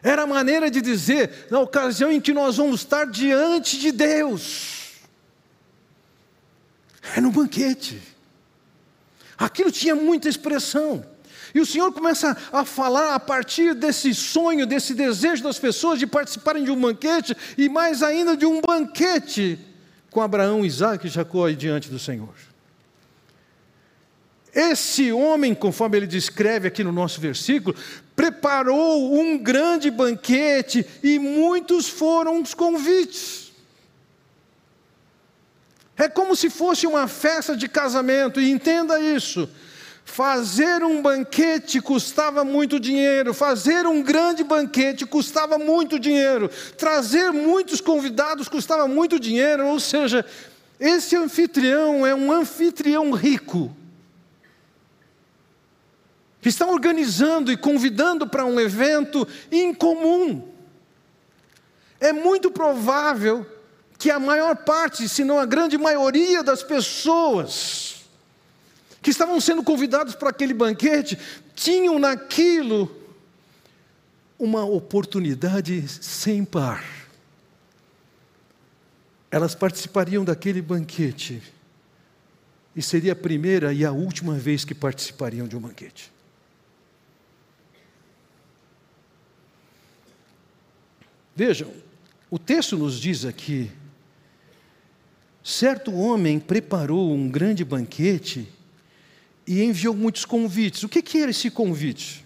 Era 0.00 0.22
a 0.22 0.26
maneira 0.26 0.70
de 0.70 0.80
dizer, 0.80 1.48
na 1.50 1.58
ocasião 1.58 2.12
em 2.12 2.20
que 2.20 2.32
nós 2.32 2.56
vamos 2.56 2.82
estar 2.82 3.04
diante 3.04 3.78
de 3.78 3.90
Deus. 3.90 4.92
É 7.16 7.20
no 7.20 7.32
banquete. 7.32 8.00
Aquilo 9.38 9.70
tinha 9.70 9.94
muita 9.94 10.28
expressão. 10.28 11.04
E 11.54 11.60
o 11.60 11.66
Senhor 11.66 11.92
começa 11.92 12.36
a 12.52 12.64
falar 12.64 13.14
a 13.14 13.20
partir 13.20 13.74
desse 13.74 14.14
sonho, 14.14 14.66
desse 14.66 14.92
desejo 14.92 15.42
das 15.42 15.58
pessoas 15.58 15.98
de 15.98 16.06
participarem 16.06 16.64
de 16.64 16.70
um 16.70 16.80
banquete, 16.80 17.36
e 17.56 17.68
mais 17.68 18.02
ainda 18.02 18.36
de 18.36 18.44
um 18.44 18.60
banquete 18.60 19.58
com 20.10 20.20
Abraão, 20.20 20.64
Isaac 20.64 21.06
e 21.06 21.10
Jacó 21.10 21.48
diante 21.50 21.88
do 21.88 21.98
Senhor. 21.98 22.34
Esse 24.52 25.12
homem, 25.12 25.54
conforme 25.54 25.98
ele 25.98 26.06
descreve 26.06 26.66
aqui 26.66 26.82
no 26.82 26.90
nosso 26.90 27.20
versículo, 27.20 27.76
preparou 28.16 29.14
um 29.14 29.38
grande 29.38 29.90
banquete 29.90 30.84
e 31.02 31.18
muitos 31.18 31.88
foram 31.88 32.42
os 32.42 32.54
convites. 32.54 33.47
É 35.98 36.08
como 36.08 36.36
se 36.36 36.48
fosse 36.48 36.86
uma 36.86 37.08
festa 37.08 37.56
de 37.56 37.68
casamento, 37.68 38.40
e 38.40 38.50
entenda 38.50 39.00
isso. 39.00 39.48
Fazer 40.04 40.82
um 40.82 41.02
banquete 41.02 41.80
custava 41.82 42.44
muito 42.44 42.80
dinheiro, 42.80 43.34
fazer 43.34 43.86
um 43.86 44.02
grande 44.02 44.42
banquete 44.42 45.04
custava 45.04 45.58
muito 45.58 45.98
dinheiro, 45.98 46.48
trazer 46.78 47.30
muitos 47.30 47.80
convidados 47.80 48.48
custava 48.48 48.88
muito 48.88 49.20
dinheiro, 49.20 49.66
ou 49.66 49.78
seja, 49.78 50.24
esse 50.80 51.14
anfitrião 51.14 52.06
é 52.06 52.14
um 52.14 52.32
anfitrião 52.32 53.10
rico 53.10 53.76
está 56.48 56.66
organizando 56.66 57.52
e 57.52 57.56
convidando 57.56 58.26
para 58.26 58.44
um 58.44 58.58
evento 58.58 59.26
incomum. 59.50 60.48
É 62.00 62.12
muito 62.12 62.50
provável 62.50 63.46
que 63.98 64.10
a 64.10 64.20
maior 64.20 64.56
parte, 64.56 65.08
se 65.08 65.24
não 65.24 65.40
a 65.40 65.44
grande 65.44 65.76
maioria 65.76 66.42
das 66.42 66.62
pessoas 66.62 68.04
que 69.02 69.10
estavam 69.10 69.40
sendo 69.40 69.62
convidados 69.62 70.14
para 70.14 70.30
aquele 70.30 70.54
banquete, 70.54 71.18
tinham 71.54 71.98
naquilo 71.98 72.94
uma 74.38 74.64
oportunidade 74.64 75.86
sem 75.88 76.44
par. 76.44 76.84
Elas 79.30 79.54
participariam 79.54 80.24
daquele 80.24 80.62
banquete 80.62 81.42
e 82.74 82.80
seria 82.80 83.12
a 83.12 83.16
primeira 83.16 83.72
e 83.72 83.84
a 83.84 83.90
última 83.90 84.34
vez 84.34 84.64
que 84.64 84.74
participariam 84.74 85.48
de 85.48 85.56
um 85.56 85.60
banquete. 85.60 86.12
Vejam, 91.34 91.72
o 92.30 92.38
texto 92.38 92.76
nos 92.76 92.98
diz 93.00 93.24
aqui: 93.24 93.70
certo 95.42 95.92
homem 95.92 96.38
preparou 96.38 97.14
um 97.14 97.28
grande 97.28 97.64
banquete 97.64 98.48
e 99.46 99.62
enviou 99.62 99.94
muitos 99.94 100.24
convites. 100.24 100.82
O 100.82 100.88
que, 100.88 101.00
que 101.00 101.18
era 101.18 101.30
esse 101.30 101.50
convite? 101.50 102.24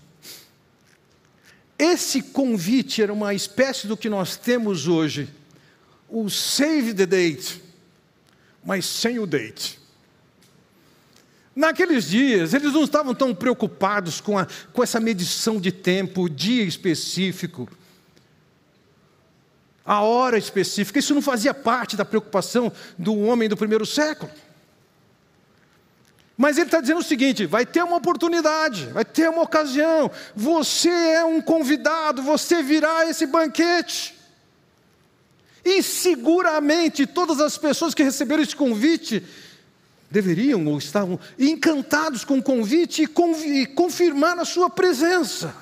Esse 1.78 2.22
convite 2.22 3.02
era 3.02 3.12
uma 3.12 3.34
espécie 3.34 3.86
do 3.86 3.96
que 3.96 4.08
nós 4.08 4.36
temos 4.36 4.86
hoje, 4.86 5.28
o 6.08 6.28
save 6.28 6.94
the 6.94 7.06
date, 7.06 7.62
mas 8.64 8.84
sem 8.84 9.18
o 9.18 9.26
date. 9.26 9.80
Naqueles 11.54 12.08
dias, 12.08 12.54
eles 12.54 12.72
não 12.72 12.84
estavam 12.84 13.14
tão 13.14 13.34
preocupados 13.34 14.20
com, 14.20 14.38
a, 14.38 14.46
com 14.72 14.82
essa 14.82 14.98
medição 14.98 15.60
de 15.60 15.70
tempo, 15.70 16.28
dia 16.28 16.62
específico 16.62 17.68
a 19.84 20.00
hora 20.00 20.38
específica. 20.38 20.98
Isso 20.98 21.14
não 21.14 21.22
fazia 21.22 21.52
parte 21.52 21.96
da 21.96 22.04
preocupação 22.04 22.72
do 22.98 23.16
homem 23.18 23.48
do 23.48 23.56
primeiro 23.56 23.84
século. 23.84 24.30
Mas 26.36 26.56
ele 26.56 26.66
está 26.66 26.80
dizendo 26.80 27.00
o 27.00 27.04
seguinte: 27.04 27.46
vai 27.46 27.66
ter 27.66 27.82
uma 27.82 27.96
oportunidade, 27.96 28.86
vai 28.86 29.04
ter 29.04 29.28
uma 29.28 29.42
ocasião, 29.42 30.10
você 30.34 30.88
é 30.88 31.24
um 31.24 31.40
convidado, 31.40 32.22
você 32.22 32.62
virá 32.62 32.98
a 32.98 33.10
esse 33.10 33.26
banquete. 33.26 34.18
E 35.64 35.82
seguramente 35.82 37.06
todas 37.06 37.40
as 37.40 37.56
pessoas 37.56 37.94
que 37.94 38.02
receberam 38.02 38.42
esse 38.42 38.56
convite 38.56 39.24
deveriam 40.10 40.66
ou 40.66 40.78
estavam 40.78 41.18
encantados 41.38 42.24
com 42.24 42.38
o 42.38 42.42
convite 42.42 43.02
e, 43.04 43.66
confirmar 43.66 44.38
a 44.38 44.44
sua 44.44 44.68
presença. 44.68 45.54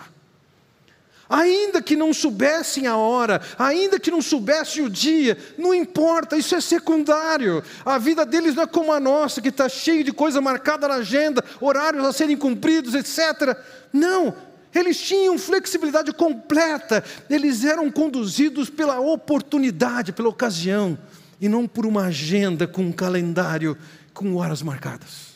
Ainda 1.30 1.80
que 1.80 1.94
não 1.94 2.12
soubessem 2.12 2.88
a 2.88 2.96
hora, 2.96 3.40
ainda 3.56 4.00
que 4.00 4.10
não 4.10 4.20
soubessem 4.20 4.84
o 4.84 4.90
dia, 4.90 5.38
não 5.56 5.72
importa, 5.72 6.36
isso 6.36 6.56
é 6.56 6.60
secundário. 6.60 7.62
A 7.84 7.98
vida 7.98 8.26
deles 8.26 8.56
não 8.56 8.64
é 8.64 8.66
como 8.66 8.92
a 8.92 8.98
nossa, 8.98 9.40
que 9.40 9.46
está 9.48 9.68
cheia 9.68 10.02
de 10.02 10.12
coisa 10.12 10.40
marcada 10.40 10.88
na 10.88 10.94
agenda, 10.94 11.44
horários 11.60 12.04
a 12.04 12.12
serem 12.12 12.36
cumpridos, 12.36 12.96
etc. 12.96 13.56
Não, 13.92 14.34
eles 14.74 15.00
tinham 15.00 15.38
flexibilidade 15.38 16.12
completa, 16.12 17.04
eles 17.30 17.64
eram 17.64 17.92
conduzidos 17.92 18.68
pela 18.68 18.98
oportunidade, 18.98 20.12
pela 20.12 20.28
ocasião, 20.28 20.98
e 21.40 21.48
não 21.48 21.64
por 21.68 21.86
uma 21.86 22.06
agenda 22.06 22.66
com 22.66 22.82
um 22.82 22.92
calendário 22.92 23.78
com 24.12 24.34
horas 24.34 24.62
marcadas. 24.62 25.30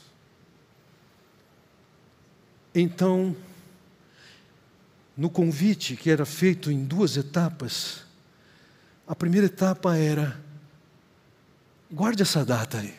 Então, 2.75 3.37
no 5.17 5.31
convite 5.31 5.97
que 5.97 6.11
era 6.11 6.27
feito 6.27 6.71
em 6.71 6.85
duas 6.85 7.17
etapas, 7.17 8.03
a 9.07 9.15
primeira 9.15 9.47
etapa 9.47 9.97
era: 9.97 10.41
guarde 11.91 12.23
essa 12.23 12.45
data 12.45 12.79
aí, 12.79 12.95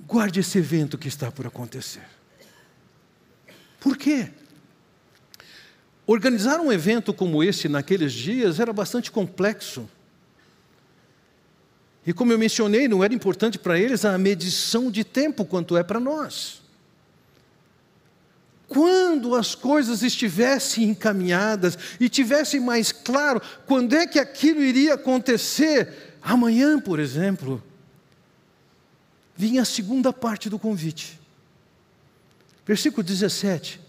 guarde 0.00 0.40
esse 0.40 0.58
evento 0.58 0.96
que 0.96 1.08
está 1.08 1.30
por 1.30 1.46
acontecer. 1.46 2.06
Por 3.80 3.96
quê? 3.96 4.30
Organizar 6.06 6.60
um 6.60 6.72
evento 6.72 7.14
como 7.14 7.42
esse 7.42 7.68
naqueles 7.68 8.12
dias 8.12 8.60
era 8.60 8.72
bastante 8.72 9.10
complexo. 9.10 9.88
E 12.06 12.12
como 12.12 12.32
eu 12.32 12.38
mencionei, 12.38 12.88
não 12.88 13.04
era 13.04 13.14
importante 13.14 13.58
para 13.58 13.78
eles 13.78 14.04
a 14.04 14.16
medição 14.18 14.90
de 14.90 15.04
tempo 15.04 15.44
quanto 15.44 15.76
é 15.76 15.82
para 15.82 16.00
nós 16.00 16.60
quando 18.70 19.34
as 19.34 19.56
coisas 19.56 20.00
estivessem 20.04 20.84
encaminhadas 20.84 21.76
e 21.98 22.08
tivesse 22.08 22.60
mais 22.60 22.92
claro 22.92 23.42
quando 23.66 23.96
é 23.96 24.06
que 24.06 24.16
aquilo 24.16 24.62
iria 24.62 24.94
acontecer, 24.94 26.14
amanhã, 26.22 26.78
por 26.78 27.00
exemplo, 27.00 27.60
vinha 29.36 29.62
a 29.62 29.64
segunda 29.64 30.12
parte 30.12 30.48
do 30.48 30.56
convite. 30.56 31.18
Versículo 32.64 33.02
17. 33.02 33.80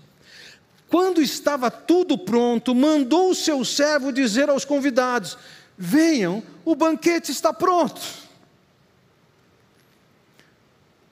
Quando 0.89 1.21
estava 1.21 1.69
tudo 1.69 2.17
pronto, 2.17 2.73
mandou 2.73 3.29
o 3.29 3.35
seu 3.35 3.63
servo 3.63 4.11
dizer 4.11 4.49
aos 4.49 4.65
convidados: 4.65 5.37
Venham, 5.77 6.41
o 6.65 6.73
banquete 6.73 7.31
está 7.31 7.53
pronto. 7.53 8.01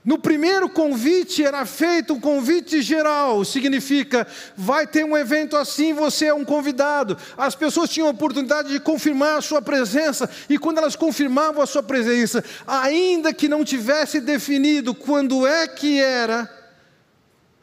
No 0.03 0.17
primeiro 0.17 0.69
convite 0.69 1.43
era 1.43 1.65
feito 1.65 2.13
um 2.13 2.19
convite 2.19 2.81
geral, 2.81 3.43
significa 3.43 4.25
vai 4.55 4.87
ter 4.87 5.03
um 5.03 5.17
evento 5.17 5.57
assim, 5.57 5.93
você 5.93 6.27
é 6.27 6.33
um 6.33 6.45
convidado. 6.45 7.17
As 7.37 7.53
pessoas 7.53 7.89
tinham 7.89 8.07
a 8.07 8.11
oportunidade 8.11 8.69
de 8.69 8.79
confirmar 8.79 9.37
a 9.37 9.41
sua 9.41 9.61
presença, 9.61 10.29
e 10.49 10.57
quando 10.57 10.77
elas 10.77 10.95
confirmavam 10.95 11.61
a 11.61 11.67
sua 11.67 11.83
presença, 11.83 12.43
ainda 12.65 13.33
que 13.33 13.49
não 13.49 13.65
tivesse 13.65 14.21
definido 14.21 14.95
quando 14.95 15.45
é 15.45 15.67
que 15.67 15.99
era, 15.99 16.49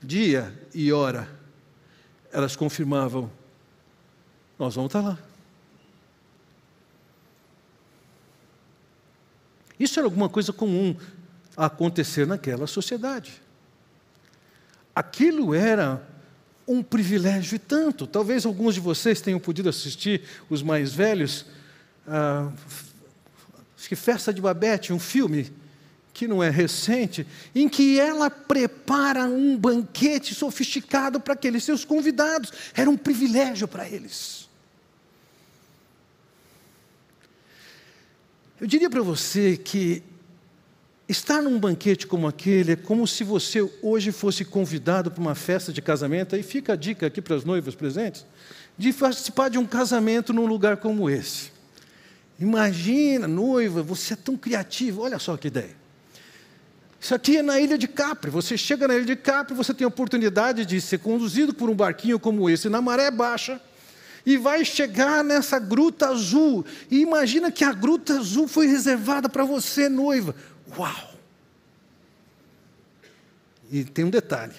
dia 0.03 0.53
e 0.75 0.93
hora, 0.93 1.27
elas 2.31 2.55
confirmavam: 2.55 3.31
nós 4.59 4.75
vamos 4.75 4.91
estar 4.91 5.01
lá. 5.01 5.19
Isso 9.81 9.99
era 9.99 10.07
alguma 10.07 10.29
coisa 10.29 10.53
comum 10.53 10.97
a 11.57 11.67
acontecer 11.67 12.27
naquela 12.27 12.67
sociedade. 12.67 13.43
Aquilo 14.95 15.55
era 15.55 16.03
um 16.67 16.83
privilégio 16.83 17.57
e 17.57 17.59
tanto. 17.59 18.07
Talvez 18.07 18.45
alguns 18.45 18.75
de 18.75 18.81
vocês 18.81 19.21
tenham 19.21 19.39
podido 19.39 19.69
assistir, 19.69 20.23
os 20.51 20.63
mais 20.63 20.93
velhos, 20.93 21.47
ah, 22.07 22.51
acho 23.77 23.89
que 23.89 23.97
Festa 23.97 24.33
de 24.33 24.41
Babette, 24.41 24.93
um 24.93 24.99
filme 24.99 25.53
que 26.13 26.27
não 26.27 26.43
é 26.43 26.49
recente, 26.49 27.27
em 27.55 27.69
que 27.69 28.01
ela 28.01 28.31
prepara 28.31 29.27
um 29.27 29.57
banquete 29.57 30.35
sofisticado 30.35 31.21
para 31.21 31.35
aqueles 31.35 31.63
seus 31.63 31.85
convidados. 31.85 32.51
Era 32.75 32.89
um 32.89 32.97
privilégio 32.97 33.69
para 33.69 33.87
eles. 33.87 34.49
Eu 38.59 38.67
diria 38.67 38.89
para 38.89 39.03
você 39.03 39.59
que 39.59 40.03
Estar 41.09 41.41
num 41.41 41.59
banquete 41.59 42.05
como 42.07 42.27
aquele 42.27 42.73
é 42.73 42.77
como 42.77 43.07
se 43.07 43.23
você 43.23 43.69
hoje 43.81 44.11
fosse 44.11 44.45
convidado 44.45 45.11
para 45.11 45.21
uma 45.21 45.37
festa 45.37 45.73
de 45.73 45.81
casamento, 45.81 46.35
aí 46.35 46.43
fica 46.43 46.73
a 46.73 46.77
dica 46.77 47.07
aqui 47.07 47.23
para 47.23 47.37
as 47.37 47.45
noivas 47.45 47.77
presentes, 47.77 48.27
de 48.77 48.93
participar 48.93 49.49
de 49.49 49.57
um 49.57 49.65
casamento 49.65 50.33
num 50.33 50.47
lugar 50.47 50.79
como 50.79 51.09
esse. 51.09 51.53
Imagina, 52.41 53.29
noiva, 53.29 53.83
você 53.83 54.15
é 54.15 54.17
tão 54.17 54.37
criativo, 54.37 55.03
olha 55.03 55.19
só 55.19 55.37
que 55.37 55.47
ideia. 55.47 55.77
Isso 57.01 57.15
aqui 57.15 57.37
é 57.37 57.43
na 57.43 57.61
ilha 57.61 57.79
de 57.79 57.87
Capri. 57.87 58.31
Você 58.31 58.59
chega 58.59 58.89
na 58.89 58.97
ilha 58.97 59.05
de 59.05 59.15
Capri, 59.15 59.55
você 59.55 59.73
tem 59.73 59.85
a 59.85 59.89
oportunidade 59.89 60.67
de 60.67 60.81
ser 60.81 60.99
conduzido 60.99 61.55
por 61.55 61.71
um 61.71 61.75
barquinho 61.75 62.19
como 62.19 62.51
esse, 62.51 62.69
na 62.69 62.83
maré 62.83 63.13
baixa, 63.13 63.61
e 64.25 64.37
vai 64.37 64.65
chegar 64.65 65.23
nessa 65.23 65.61
gruta 65.61 66.09
azul. 66.09 66.67
E 66.91 67.01
imagina 67.01 67.53
que 67.53 67.63
a 67.63 67.73
gruta 67.73 68.19
azul 68.19 68.49
foi 68.49 68.67
reservada 68.67 69.29
para 69.29 69.45
você, 69.45 69.89
noiva. 69.89 70.35
Uau! 70.77 71.15
E 73.71 73.85
tem 73.85 74.05
um 74.05 74.11
detalhe: 74.11 74.55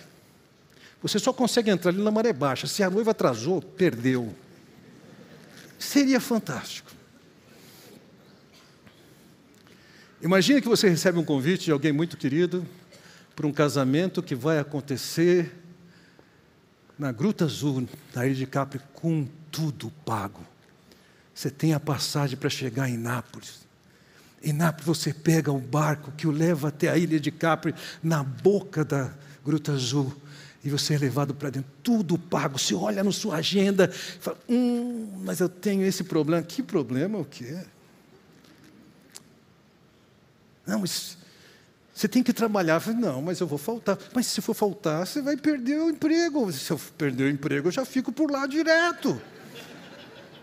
você 1.01 1.19
só 1.19 1.31
consegue 1.31 1.69
entrar 1.69 1.91
ali 1.91 2.01
na 2.01 2.11
maré 2.11 2.33
baixa. 2.33 2.67
Se 2.67 2.83
a 2.83 2.89
noiva 2.89 3.11
atrasou, 3.11 3.61
perdeu. 3.61 4.35
Seria 5.77 6.19
fantástico. 6.19 6.91
Imagine 10.21 10.61
que 10.61 10.67
você 10.67 10.89
recebe 10.89 11.19
um 11.19 11.23
convite 11.23 11.65
de 11.65 11.71
alguém 11.71 11.91
muito 11.91 12.17
querido 12.17 12.65
para 13.35 13.45
um 13.45 13.53
casamento 13.53 14.23
que 14.23 14.33
vai 14.33 14.57
acontecer 14.57 15.55
na 16.97 17.11
Gruta 17.11 17.45
Azul, 17.45 17.87
na 18.15 18.25
Ilha 18.25 18.33
de 18.33 18.47
Capri, 18.47 18.81
com 18.93 19.27
tudo 19.51 19.91
pago. 20.03 20.43
Você 21.35 21.51
tem 21.51 21.75
a 21.75 21.79
passagem 21.79 22.35
para 22.35 22.49
chegar 22.49 22.89
em 22.89 22.97
Nápoles. 22.97 23.66
Em 24.47 24.53
Nápoles 24.53 24.85
você 24.85 25.13
pega 25.13 25.51
o 25.51 25.59
barco 25.59 26.09
que 26.13 26.25
o 26.25 26.31
leva 26.31 26.69
até 26.69 26.87
a 26.87 26.97
ilha 26.97 27.19
de 27.19 27.31
Capri, 27.31 27.75
na 28.01 28.23
boca 28.23 28.85
da 28.85 29.13
Gruta 29.43 29.73
Azul, 29.73 30.15
e 30.63 30.69
você 30.69 30.93
é 30.93 30.97
levado 30.97 31.35
para 31.35 31.49
dentro, 31.49 31.69
tudo 31.83 32.17
pago. 32.17 32.57
Você 32.57 32.73
olha 32.73 33.03
na 33.03 33.11
sua 33.11 33.35
agenda 33.35 33.91
e 33.93 34.21
fala: 34.21 34.37
Hum, 34.47 35.21
mas 35.25 35.41
eu 35.41 35.49
tenho 35.49 35.85
esse 35.85 36.01
problema. 36.01 36.41
Que 36.43 36.63
problema 36.63 37.17
o 37.17 37.25
quê? 37.25 37.57
Não, 40.65 40.79
mas 40.79 41.17
você 41.93 42.07
tem 42.07 42.23
que 42.23 42.31
trabalhar. 42.31 42.81
Não, 42.87 43.21
mas 43.21 43.41
eu 43.41 43.47
vou 43.47 43.57
faltar. 43.57 43.97
Mas 44.13 44.27
se 44.27 44.39
for 44.39 44.53
faltar, 44.53 45.05
você 45.05 45.21
vai 45.21 45.35
perder 45.35 45.81
o 45.81 45.89
emprego. 45.89 46.49
Se 46.53 46.71
eu 46.71 46.79
perder 46.97 47.25
o 47.25 47.29
emprego, 47.29 47.67
eu 47.67 47.71
já 47.71 47.83
fico 47.83 48.13
por 48.13 48.31
lá 48.31 48.47
direto. 48.47 49.21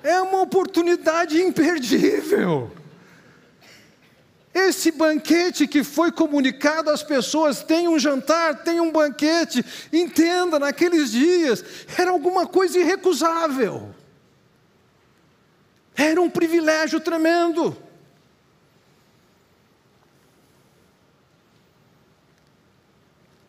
É 0.02 0.20
uma 0.20 0.42
oportunidade 0.42 1.40
imperdível. 1.40 2.83
Esse 4.54 4.92
banquete 4.92 5.66
que 5.66 5.82
foi 5.82 6.12
comunicado 6.12 6.88
às 6.88 7.02
pessoas, 7.02 7.64
tem 7.64 7.88
um 7.88 7.98
jantar, 7.98 8.62
tem 8.62 8.78
um 8.78 8.92
banquete, 8.92 9.64
entenda, 9.92 10.60
naqueles 10.60 11.10
dias, 11.10 11.64
era 11.98 12.12
alguma 12.12 12.46
coisa 12.46 12.78
irrecusável. 12.78 13.92
Era 15.96 16.22
um 16.22 16.30
privilégio 16.30 17.00
tremendo. 17.00 17.76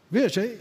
Veja, 0.10 0.58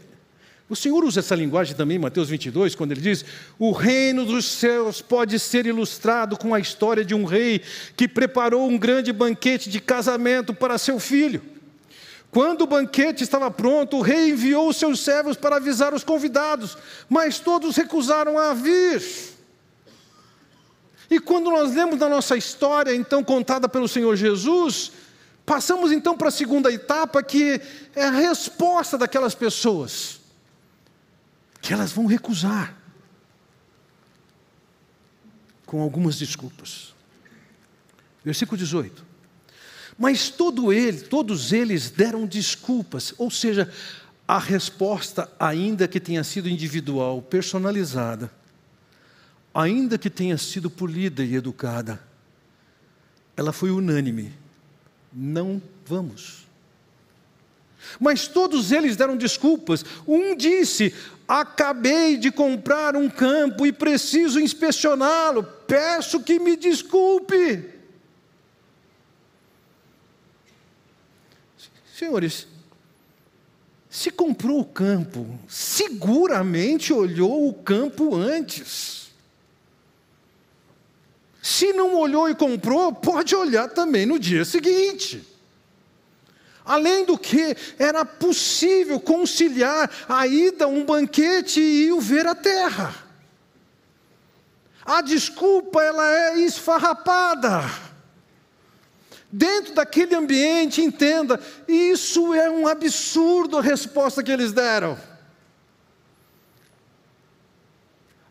o 0.68 0.74
Senhor 0.74 1.04
usa 1.04 1.20
essa 1.20 1.34
linguagem 1.34 1.76
também 1.76 1.96
em 1.96 2.00
Mateus 2.00 2.30
22, 2.30 2.74
quando 2.74 2.92
ele 2.92 3.00
diz: 3.00 3.22
O 3.58 3.70
reino 3.70 4.24
dos 4.24 4.46
céus 4.46 5.02
pode 5.02 5.38
ser 5.38 5.66
ilustrado 5.66 6.38
com 6.38 6.54
a 6.54 6.60
história 6.60 7.04
de 7.04 7.14
um 7.14 7.24
rei 7.24 7.60
que 7.94 8.08
preparou 8.08 8.66
um 8.66 8.78
grande 8.78 9.12
banquete 9.12 9.68
de 9.68 9.78
casamento 9.78 10.54
para 10.54 10.78
seu 10.78 10.98
filho. 10.98 11.42
Quando 12.30 12.62
o 12.62 12.66
banquete 12.66 13.22
estava 13.22 13.50
pronto, 13.50 13.98
o 13.98 14.00
rei 14.00 14.30
enviou 14.30 14.68
os 14.68 14.78
seus 14.78 15.00
servos 15.00 15.36
para 15.36 15.56
avisar 15.56 15.92
os 15.92 16.02
convidados, 16.02 16.76
mas 17.10 17.38
todos 17.38 17.76
recusaram 17.76 18.38
a 18.38 18.54
vir. 18.54 19.02
E 21.10 21.20
quando 21.20 21.50
nós 21.50 21.74
lemos 21.74 21.98
da 21.98 22.08
nossa 22.08 22.38
história, 22.38 22.94
então 22.94 23.22
contada 23.22 23.68
pelo 23.68 23.86
Senhor 23.86 24.16
Jesus, 24.16 24.92
passamos 25.44 25.92
então 25.92 26.16
para 26.16 26.28
a 26.28 26.32
segunda 26.32 26.72
etapa, 26.72 27.22
que 27.22 27.60
é 27.94 28.04
a 28.04 28.10
resposta 28.10 28.96
daquelas 28.96 29.34
pessoas 29.34 30.23
que 31.64 31.72
elas 31.72 31.92
vão 31.92 32.04
recusar, 32.04 32.76
com 35.64 35.80
algumas 35.80 36.18
desculpas. 36.18 36.94
Versículo 38.22 38.58
18. 38.58 39.02
Mas 39.98 40.28
todo 40.28 40.70
ele, 40.70 41.00
todos 41.00 41.54
eles 41.54 41.88
deram 41.88 42.26
desculpas, 42.26 43.14
ou 43.16 43.30
seja, 43.30 43.72
a 44.28 44.38
resposta, 44.38 45.32
ainda 45.40 45.88
que 45.88 45.98
tenha 45.98 46.22
sido 46.22 46.50
individual, 46.50 47.22
personalizada, 47.22 48.30
ainda 49.54 49.96
que 49.96 50.10
tenha 50.10 50.36
sido 50.36 50.68
polida 50.68 51.24
e 51.24 51.34
educada, 51.34 51.98
ela 53.34 53.54
foi 53.54 53.70
unânime. 53.70 54.34
Não 55.10 55.62
vamos. 55.86 56.44
Mas 58.00 58.26
todos 58.26 58.72
eles 58.72 58.96
deram 58.96 59.16
desculpas. 59.16 59.84
Um 60.06 60.36
disse: 60.36 60.94
Acabei 61.26 62.16
de 62.16 62.30
comprar 62.30 62.94
um 62.96 63.08
campo 63.08 63.66
e 63.66 63.72
preciso 63.72 64.38
inspecioná-lo. 64.38 65.42
Peço 65.42 66.20
que 66.20 66.38
me 66.38 66.56
desculpe. 66.56 67.70
Senhores, 71.96 72.46
se 73.88 74.10
comprou 74.10 74.60
o 74.60 74.64
campo, 74.64 75.38
seguramente 75.48 76.92
olhou 76.92 77.48
o 77.48 77.54
campo 77.54 78.14
antes. 78.14 79.04
Se 81.40 81.72
não 81.72 81.94
olhou 81.94 82.28
e 82.28 82.34
comprou, 82.34 82.92
pode 82.92 83.36
olhar 83.36 83.68
também 83.68 84.04
no 84.04 84.18
dia 84.18 84.44
seguinte. 84.44 85.33
Além 86.64 87.04
do 87.04 87.18
que, 87.18 87.56
era 87.78 88.04
possível 88.04 88.98
conciliar 88.98 89.90
a 90.08 90.26
ida 90.26 90.64
a 90.64 90.68
um 90.68 90.84
banquete 90.84 91.60
e 91.60 91.92
o 91.92 92.00
ver 92.00 92.26
a 92.26 92.34
terra. 92.34 92.94
A 94.84 95.02
desculpa 95.02 95.82
ela 95.82 96.10
é 96.10 96.40
esfarrapada. 96.40 97.62
Dentro 99.30 99.74
daquele 99.74 100.14
ambiente, 100.14 100.80
entenda, 100.80 101.40
isso 101.66 102.32
é 102.32 102.48
um 102.48 102.66
absurdo 102.66 103.58
a 103.58 103.62
resposta 103.62 104.22
que 104.22 104.30
eles 104.30 104.52
deram. 104.52 104.96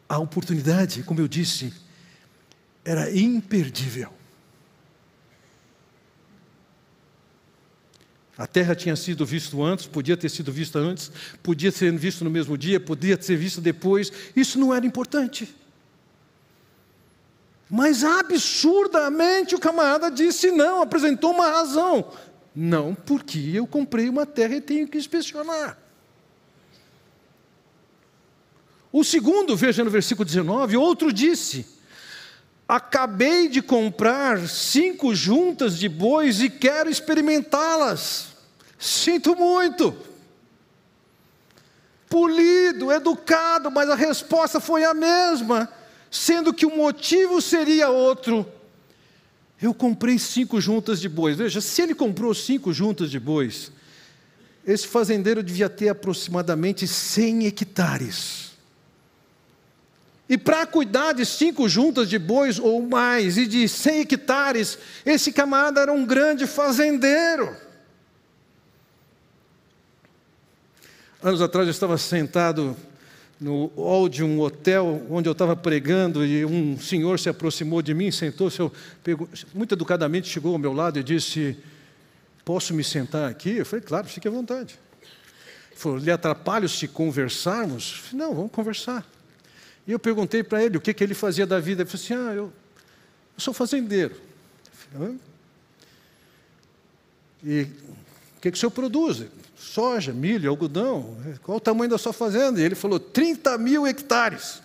A 0.08 0.18
oportunidade, 0.18 1.04
como 1.04 1.20
eu 1.20 1.28
disse, 1.28 1.74
era 2.86 3.12
imperdível. 3.16 4.14
A 8.38 8.48
terra 8.48 8.74
tinha 8.74 8.96
sido 8.96 9.26
visto 9.26 9.64
antes, 9.64 9.86
podia 9.86 10.18
ter 10.18 10.30
sido 10.30 10.52
vista 10.52 10.80
antes, 10.80 11.12
podia 11.44 11.72
ser 11.72 11.92
visto 11.96 12.24
no 12.24 12.32
mesmo 12.32 12.58
dia, 12.58 12.80
podia 12.80 13.22
ser 13.22 13.36
visto 13.36 13.62
depois. 13.62 14.12
Isso 14.36 14.58
não 14.58 14.74
era 14.74 14.86
importante. 14.86 15.56
Mas 17.70 18.04
absurdamente 18.04 19.56
o 19.56 19.60
camarada 19.60 20.10
disse 20.10 20.52
não, 20.52 20.82
apresentou 20.82 21.32
uma 21.32 21.48
razão. 21.48 22.12
Não, 22.56 22.94
porque 22.94 23.52
eu 23.54 23.66
comprei 23.68 24.10
uma 24.10 24.26
terra 24.26 24.56
e 24.56 24.62
tenho 24.62 24.88
que 24.88 24.98
inspecionar. 24.98 25.78
O 28.92 29.04
segundo, 29.04 29.56
veja 29.56 29.84
no 29.84 29.90
versículo 29.90 30.26
19: 30.26 30.78
outro 30.78 31.12
disse: 31.12 31.66
Acabei 32.74 33.48
de 33.48 33.62
comprar 33.62 34.50
cinco 34.50 35.14
juntas 35.14 35.78
de 35.78 35.88
bois 35.88 36.42
e 36.42 36.50
quero 36.50 36.90
experimentá-las. 36.90 38.30
Sinto 38.80 39.36
muito. 39.36 39.96
Polido, 42.10 42.92
educado, 42.92 43.70
mas 43.70 43.92
a 43.92 43.96
resposta 43.96 44.60
foi 44.60 44.84
a 44.84 44.92
mesma, 44.92 45.72
sendo 46.10 46.52
que 46.52 46.66
o 46.66 46.76
motivo 46.76 47.40
seria 47.44 47.90
outro. 47.90 48.44
Eu 49.62 49.76
comprei 49.76 50.18
cinco 50.18 50.60
juntas 50.60 51.00
de 51.00 51.08
bois. 51.08 51.38
Veja, 51.38 51.62
se 51.62 51.80
ele 51.80 51.94
comprou 51.94 52.34
cinco 52.34 52.74
juntas 52.74 53.12
de 53.12 53.20
bois, 53.20 53.72
esse 54.66 54.88
fazendeiro 54.88 55.44
devia 55.44 55.70
ter 55.70 55.90
aproximadamente 55.90 56.88
100 56.88 57.46
hectares. 57.46 58.43
E 60.28 60.38
para 60.38 60.66
cuidar 60.66 61.14
de 61.14 61.26
cinco 61.26 61.68
juntas 61.68 62.10
de 62.10 62.18
bois 62.18 62.58
ou 62.58 62.82
mais 62.82 63.38
e 63.38 63.46
de 63.46 63.68
100 63.68 64.02
hectares, 64.02 64.78
esse 65.06 65.32
camarada 65.34 65.82
era 65.82 65.92
um 65.92 66.06
grande 66.06 66.48
fazendeiro. 66.48 67.56
Anos 71.22 71.42
atrás 71.42 71.68
eu 71.68 71.72
estava 71.72 71.98
sentado 71.98 72.76
no 73.40 73.68
hall 73.76 74.08
de 74.08 74.24
um 74.24 74.40
hotel 74.40 75.06
onde 75.10 75.28
eu 75.28 75.34
estava 75.34 75.56
pregando 75.56 76.26
e 76.26 76.46
um 76.46 76.80
senhor 76.80 77.20
se 77.20 77.28
aproximou 77.28 77.82
de 77.82 77.94
mim, 77.94 78.10
sentou-se, 78.10 78.58
muito 79.54 79.74
educadamente 79.74 80.30
chegou 80.30 80.54
ao 80.54 80.60
meu 80.60 80.72
lado 80.72 81.00
e 81.00 81.04
disse: 81.04 81.58
Posso 82.46 82.74
me 82.74 82.84
sentar 82.84 83.30
aqui? 83.30 83.58
Eu 83.58 83.66
falei: 83.66 83.84
Claro, 83.86 84.08
fique 84.08 84.28
à 84.28 84.32
vontade. 84.32 84.80
Ele 85.72 85.80
falou: 85.80 85.98
Lhe 85.98 86.12
atrapalho 86.12 86.70
se 86.70 86.88
conversarmos? 86.88 87.92
Falei, 87.92 88.26
Não, 88.26 88.36
vamos 88.36 88.52
conversar. 88.52 89.06
E 89.86 89.92
eu 89.92 90.00
perguntei 90.00 90.44
para 90.44 90.64
ele 90.64 90.78
o 90.78 90.82
que, 90.82 90.94
que 90.94 91.04
ele 91.04 91.14
fazia 91.14 91.46
da 91.46 91.60
vida. 91.60 91.82
Ele 91.82 91.90
falou 91.90 92.04
assim: 92.04 92.14
Ah, 92.14 92.34
eu, 92.34 92.44
eu 92.46 93.40
sou 93.40 93.54
fazendeiro. 93.54 94.16
Falei, 94.92 95.18
e 97.44 97.62
o 98.38 98.42
que, 98.42 98.52
que 98.52 98.58
o 98.58 98.60
senhor 98.60 98.72
produz? 98.72 99.24
soja, 99.64 100.14
milho, 100.14 100.50
algodão. 100.50 101.18
Qual 101.42 101.58
o 101.58 101.62
tamanho 101.62 101.90
da 101.90 101.98
sua 101.98 102.14
fazenda? 102.14 102.60
E 102.60 102.64
ele 102.64 102.76
falou: 102.76 103.00
30 103.00 103.58
mil 103.58 103.88
hectares. 103.88 104.62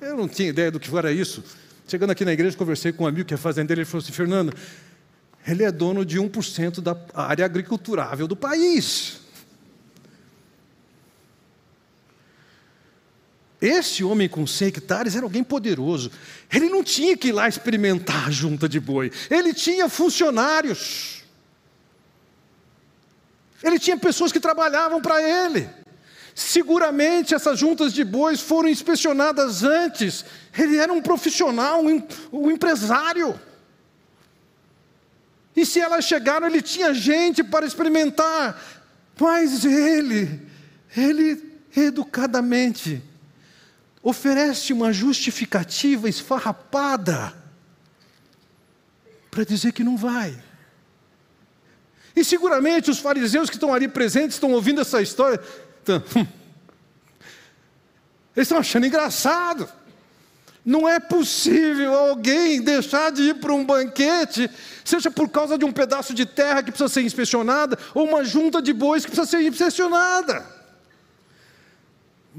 Eu 0.00 0.16
não 0.16 0.28
tinha 0.28 0.48
ideia 0.48 0.70
do 0.70 0.80
que 0.80 0.94
era 0.96 1.12
isso. 1.12 1.44
Chegando 1.86 2.10
aqui 2.10 2.24
na 2.24 2.32
igreja, 2.32 2.56
conversei 2.56 2.92
com 2.92 3.04
um 3.04 3.06
amigo 3.06 3.26
que 3.26 3.34
é 3.34 3.36
fazendeiro. 3.36 3.80
Ele 3.80 3.86
falou 3.86 4.02
assim: 4.02 4.12
Fernando, 4.12 4.52
ele 5.46 5.62
é 5.62 5.70
dono 5.70 6.04
de 6.04 6.18
1% 6.18 6.80
da 6.80 6.96
área 7.14 7.44
agriculturável 7.44 8.26
do 8.26 8.36
país. 8.36 9.17
Esse 13.60 14.04
homem 14.04 14.28
com 14.28 14.46
100 14.46 14.68
hectares 14.68 15.16
era 15.16 15.24
alguém 15.24 15.42
poderoso. 15.42 16.12
Ele 16.52 16.68
não 16.68 16.84
tinha 16.84 17.16
que 17.16 17.28
ir 17.28 17.32
lá 17.32 17.48
experimentar 17.48 18.28
a 18.28 18.30
junta 18.30 18.68
de 18.68 18.78
boi. 18.78 19.10
Ele 19.28 19.52
tinha 19.52 19.88
funcionários. 19.88 21.24
Ele 23.62 23.78
tinha 23.78 23.96
pessoas 23.96 24.30
que 24.30 24.38
trabalhavam 24.38 25.02
para 25.02 25.20
ele. 25.20 25.68
Seguramente 26.34 27.34
essas 27.34 27.58
juntas 27.58 27.92
de 27.92 28.04
bois 28.04 28.40
foram 28.40 28.68
inspecionadas 28.68 29.64
antes. 29.64 30.24
Ele 30.56 30.76
era 30.76 30.92
um 30.92 31.02
profissional, 31.02 31.84
um, 31.84 32.00
um 32.32 32.50
empresário. 32.50 33.38
E 35.56 35.66
se 35.66 35.80
elas 35.80 36.04
chegaram, 36.04 36.46
ele 36.46 36.62
tinha 36.62 36.94
gente 36.94 37.42
para 37.42 37.66
experimentar. 37.66 38.62
Mas 39.18 39.64
ele, 39.64 40.40
ele 40.96 41.60
educadamente, 41.76 43.02
oferece 44.02 44.72
uma 44.72 44.92
justificativa 44.92 46.08
esfarrapada 46.08 47.32
para 49.30 49.44
dizer 49.44 49.72
que 49.72 49.84
não 49.84 49.96
vai. 49.96 50.36
E 52.14 52.24
seguramente 52.24 52.90
os 52.90 52.98
fariseus 52.98 53.48
que 53.48 53.56
estão 53.56 53.72
ali 53.72 53.86
presentes 53.86 54.34
estão 54.34 54.52
ouvindo 54.52 54.80
essa 54.80 55.00
história. 55.00 55.40
Então, 55.82 56.02
eles 58.34 58.46
estão 58.46 58.58
achando 58.58 58.86
engraçado. 58.86 59.68
Não 60.64 60.88
é 60.88 61.00
possível 61.00 61.94
alguém 61.94 62.60
deixar 62.60 63.10
de 63.10 63.22
ir 63.22 63.34
para 63.36 63.54
um 63.54 63.64
banquete, 63.64 64.50
seja 64.84 65.10
por 65.10 65.28
causa 65.28 65.56
de 65.56 65.64
um 65.64 65.72
pedaço 65.72 66.12
de 66.12 66.26
terra 66.26 66.62
que 66.62 66.70
precisa 66.70 66.88
ser 66.88 67.02
inspecionada, 67.02 67.78
ou 67.94 68.06
uma 68.06 68.24
junta 68.24 68.60
de 68.60 68.72
bois 68.72 69.04
que 69.04 69.10
precisa 69.10 69.30
ser 69.30 69.42
inspecionada. 69.46 70.57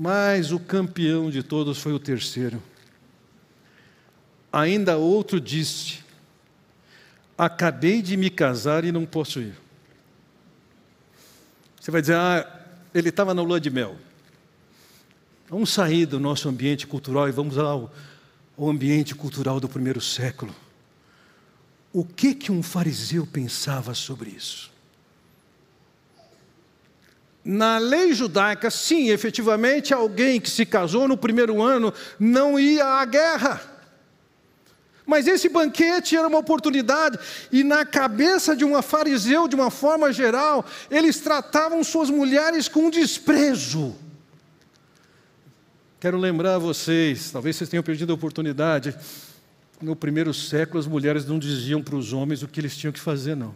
Mas 0.02 0.54
o 0.54 0.60
campeão 0.62 1.30
de 1.30 1.44
todos 1.44 1.78
foi 1.78 1.92
o 1.92 2.00
terceiro. 2.00 2.64
Ainda 4.50 4.96
outro 4.96 5.42
disse: 5.42 6.00
Acabei 7.38 8.02
de 8.02 8.16
me 8.16 8.30
casar 8.30 8.86
e 8.86 8.94
não 8.94 9.06
posso 9.06 9.42
ir. 9.42 9.54
Você 11.78 11.92
vai 11.92 12.00
dizer, 12.00 12.16
ah, 12.16 12.66
ele 12.96 13.10
estava 13.10 13.34
na 13.34 13.42
lua 13.42 13.60
de 13.60 13.70
mel. 13.70 13.98
Vamos 15.50 15.70
sair 15.70 16.06
do 16.06 16.18
nosso 16.18 16.48
ambiente 16.48 16.88
cultural 16.88 17.28
e 17.28 17.34
vamos 17.34 17.58
ao, 17.58 17.94
ao 18.58 18.70
ambiente 18.70 19.14
cultural 19.14 19.60
do 19.60 19.68
primeiro 19.68 20.00
século. 20.00 20.56
O 21.92 22.06
que 22.06 22.34
que 22.34 22.54
um 22.54 22.64
fariseu 22.64 23.28
pensava 23.28 23.94
sobre 23.94 24.30
isso? 24.30 24.72
Na 27.44 27.78
lei 27.78 28.14
judaica, 28.14 28.70
sim, 28.70 29.10
efetivamente, 29.10 29.94
alguém 29.94 30.40
que 30.42 30.50
se 30.50 30.66
casou 30.66 31.08
no 31.08 31.18
primeiro 31.18 31.62
ano 31.62 31.94
não 32.20 32.60
ia 32.60 32.86
à 32.86 33.06
guerra. 33.06 33.62
Mas 35.06 35.26
esse 35.26 35.50
banquete 35.50 36.16
era 36.16 36.28
uma 36.28 36.38
oportunidade, 36.38 37.18
e 37.52 37.64
na 37.64 37.84
cabeça 37.84 38.56
de 38.56 38.64
um 38.64 38.80
fariseu, 38.82 39.48
de 39.48 39.56
uma 39.56 39.72
forma 39.72 40.14
geral, 40.14 40.64
eles 40.92 41.20
tratavam 41.20 41.84
suas 41.84 42.12
mulheres 42.12 42.68
com 42.68 42.92
desprezo. 42.92 43.96
Quero 46.00 46.18
lembrar 46.18 46.56
a 46.56 46.60
vocês, 46.60 47.32
talvez 47.32 47.56
vocês 47.56 47.70
tenham 47.70 47.82
perdido 47.82 48.12
a 48.12 48.16
oportunidade, 48.16 48.96
no 49.82 49.96
primeiro 49.96 50.34
século 50.34 50.80
as 50.80 50.86
mulheres 50.86 51.26
não 51.26 51.40
diziam 51.40 51.82
para 51.82 51.96
os 51.96 52.14
homens 52.14 52.44
o 52.44 52.48
que 52.48 52.60
eles 52.60 52.78
tinham 52.78 52.94
que 52.94 53.00
fazer, 53.00 53.36
não. 53.36 53.56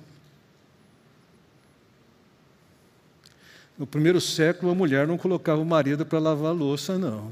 No 3.78 3.88
primeiro 3.88 4.22
século 4.22 4.72
a 4.72 4.76
mulher 4.76 5.08
não 5.08 5.18
colocava 5.18 5.62
o 5.62 5.66
marido 5.66 6.06
para 6.06 6.20
lavar 6.20 6.52
a 6.52 6.54
louça, 6.54 6.98
não. 6.98 7.32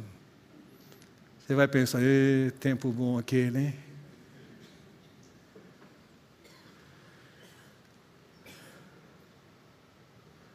Você 1.39 1.53
vai 1.53 1.67
pensar, 1.67 1.99
tempo 2.59 2.89
bom 2.91 3.17
aquele, 3.17 3.59
hein? 3.59 3.75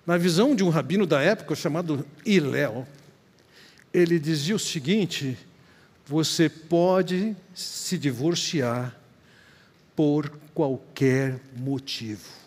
Na 0.07 0.17
visão 0.17 0.55
de 0.55 0.63
um 0.63 0.69
rabino 0.69 1.05
da 1.05 1.21
época 1.21 1.57
chamado 1.57 2.07
Hillel, 2.25 2.87
ele 3.93 4.21
dizia 4.21 4.55
o 4.55 4.59
seguinte: 4.59 5.37
você 6.07 6.49
pode 6.49 7.37
se 7.53 7.99
divorciar 7.99 8.97
por 9.97 10.31
qualquer 10.55 11.41
motivo. 11.57 12.46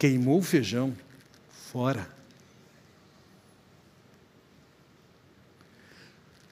Queimou 0.00 0.38
o 0.38 0.42
feijão, 0.42 0.96
fora. 1.70 2.08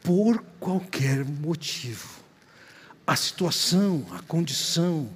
Por 0.02 0.44
qualquer 0.60 1.24
motivo. 1.24 2.10
A 3.06 3.16
situação, 3.16 4.06
a 4.10 4.20
condição, 4.20 5.08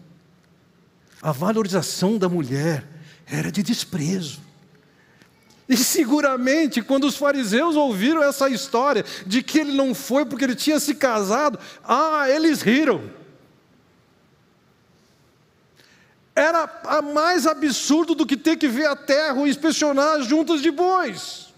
a 1.20 1.30
valorização 1.30 2.16
da 2.16 2.26
mulher 2.26 2.88
era 3.26 3.52
de 3.52 3.62
desprezo. 3.62 4.40
E 5.68 5.76
seguramente, 5.76 6.80
quando 6.80 7.04
os 7.04 7.16
fariseus 7.16 7.76
ouviram 7.76 8.22
essa 8.22 8.48
história 8.48 9.04
de 9.26 9.42
que 9.42 9.58
ele 9.58 9.72
não 9.72 9.94
foi 9.94 10.24
porque 10.24 10.44
ele 10.44 10.54
tinha 10.54 10.80
se 10.80 10.94
casado, 10.94 11.58
ah, 11.84 12.24
eles 12.30 12.62
riram. 12.62 13.10
Era 16.34 17.02
mais 17.02 17.46
absurdo 17.46 18.14
do 18.14 18.26
que 18.26 18.36
ter 18.36 18.56
que 18.56 18.68
ver 18.68 18.86
a 18.86 18.96
terra 18.96 19.34
ou 19.34 19.46
inspecionar 19.46 20.20
as 20.20 20.26
juntas 20.26 20.62
de 20.62 20.70
bois. 20.70 21.52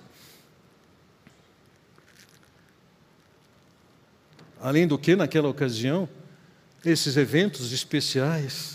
Além 4.61 4.87
do 4.87 4.99
que, 4.99 5.15
naquela 5.15 5.49
ocasião, 5.49 6.09
esses 6.85 7.17
eventos 7.17 7.73
especiais 7.73 8.75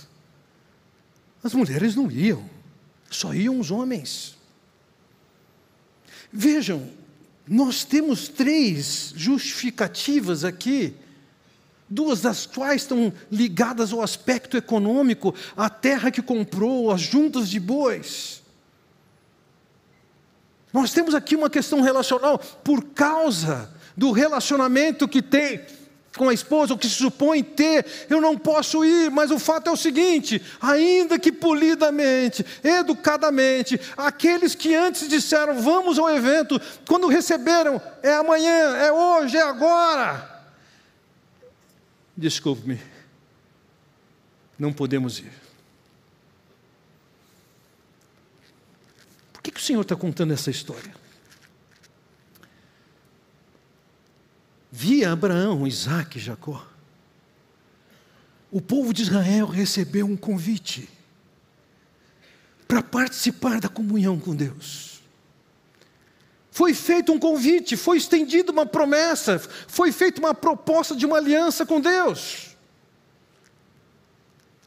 as 1.44 1.54
mulheres 1.54 1.96
não 1.96 2.12
iam, 2.12 2.50
só 3.10 3.34
iam 3.34 3.60
os 3.60 3.72
homens. 3.72 4.38
Vejam, 6.32 6.90
nós 7.48 7.84
temos 7.84 8.28
três 8.28 9.14
justificativas 9.16 10.44
aqui 10.44 10.94
duas 11.90 12.22
das 12.22 12.46
quais 12.46 12.84
estão 12.84 13.12
ligadas 13.32 13.92
ao 13.92 14.02
aspecto 14.02 14.56
econômico, 14.56 15.34
a 15.58 15.70
terra 15.70 16.12
que 16.12 16.22
comprou, 16.22 16.92
as 16.92 17.02
juntas 17.02 17.50
de 17.50 17.60
bois. 17.60 18.44
Nós 20.72 20.94
temos 20.94 21.16
aqui 21.16 21.36
uma 21.36 21.50
questão 21.50 21.82
relacional 21.82 22.38
por 22.38 22.84
causa 22.94 23.74
do 23.98 24.12
relacionamento 24.12 25.08
que 25.08 25.22
tem 25.22 25.62
com 26.18 26.28
a 26.28 26.34
esposa, 26.34 26.74
o 26.74 26.78
que 26.78 26.88
se 26.88 26.96
supõe 26.96 27.44
ter, 27.44 27.86
eu 28.10 28.20
não 28.20 28.38
posso 28.38 28.84
ir, 28.84 29.10
mas 29.12 29.32
o 29.32 29.40
fato 29.40 29.70
é 29.70 29.72
o 29.72 29.78
seguinte: 29.78 30.42
ainda 30.60 31.18
que 31.20 31.32
polidamente, 31.32 32.46
educadamente, 32.64 33.80
aqueles 33.96 34.56
que 34.56 34.76
antes 34.76 35.08
disseram 35.08 35.62
vamos 35.62 35.98
ao 35.98 36.10
evento, 36.10 36.60
quando 36.88 37.08
receberam, 37.08 37.82
é 38.04 38.14
amanhã, 38.14 38.76
é 38.78 38.92
hoje, 38.92 39.38
é 39.38 39.42
agora, 39.42 40.39
desculpe-me, 42.20 42.80
não 44.58 44.74
podemos 44.74 45.20
ir. 45.20 45.32
Por 49.32 49.42
que, 49.42 49.52
que 49.52 49.60
o 49.60 49.64
Senhor 49.64 49.82
está 49.82 49.96
contando 49.96 50.34
essa 50.34 50.52
história? 50.52 50.94
Via 54.72 55.12
Abraão, 55.12 55.66
Isaac 55.66 56.18
e 56.18 56.22
Jacó. 56.22 56.68
O 58.52 58.62
povo 58.62 58.94
de 58.94 59.04
Israel 59.04 59.48
recebeu 59.48 60.06
um 60.06 60.18
convite 60.18 60.90
para 62.68 62.84
participar 62.84 63.60
da 63.60 63.70
comunhão 63.70 64.20
com 64.20 64.36
Deus. 64.36 64.99
Foi 66.60 66.74
feito 66.74 67.14
um 67.14 67.18
convite, 67.18 67.78
foi 67.78 67.96
estendida 67.96 68.52
uma 68.52 68.66
promessa, 68.66 69.40
foi 69.66 69.94
feita 69.94 70.20
uma 70.20 70.34
proposta 70.34 70.94
de 70.94 71.06
uma 71.06 71.16
aliança 71.16 71.66
com 71.66 71.80
Deus. 71.80 72.58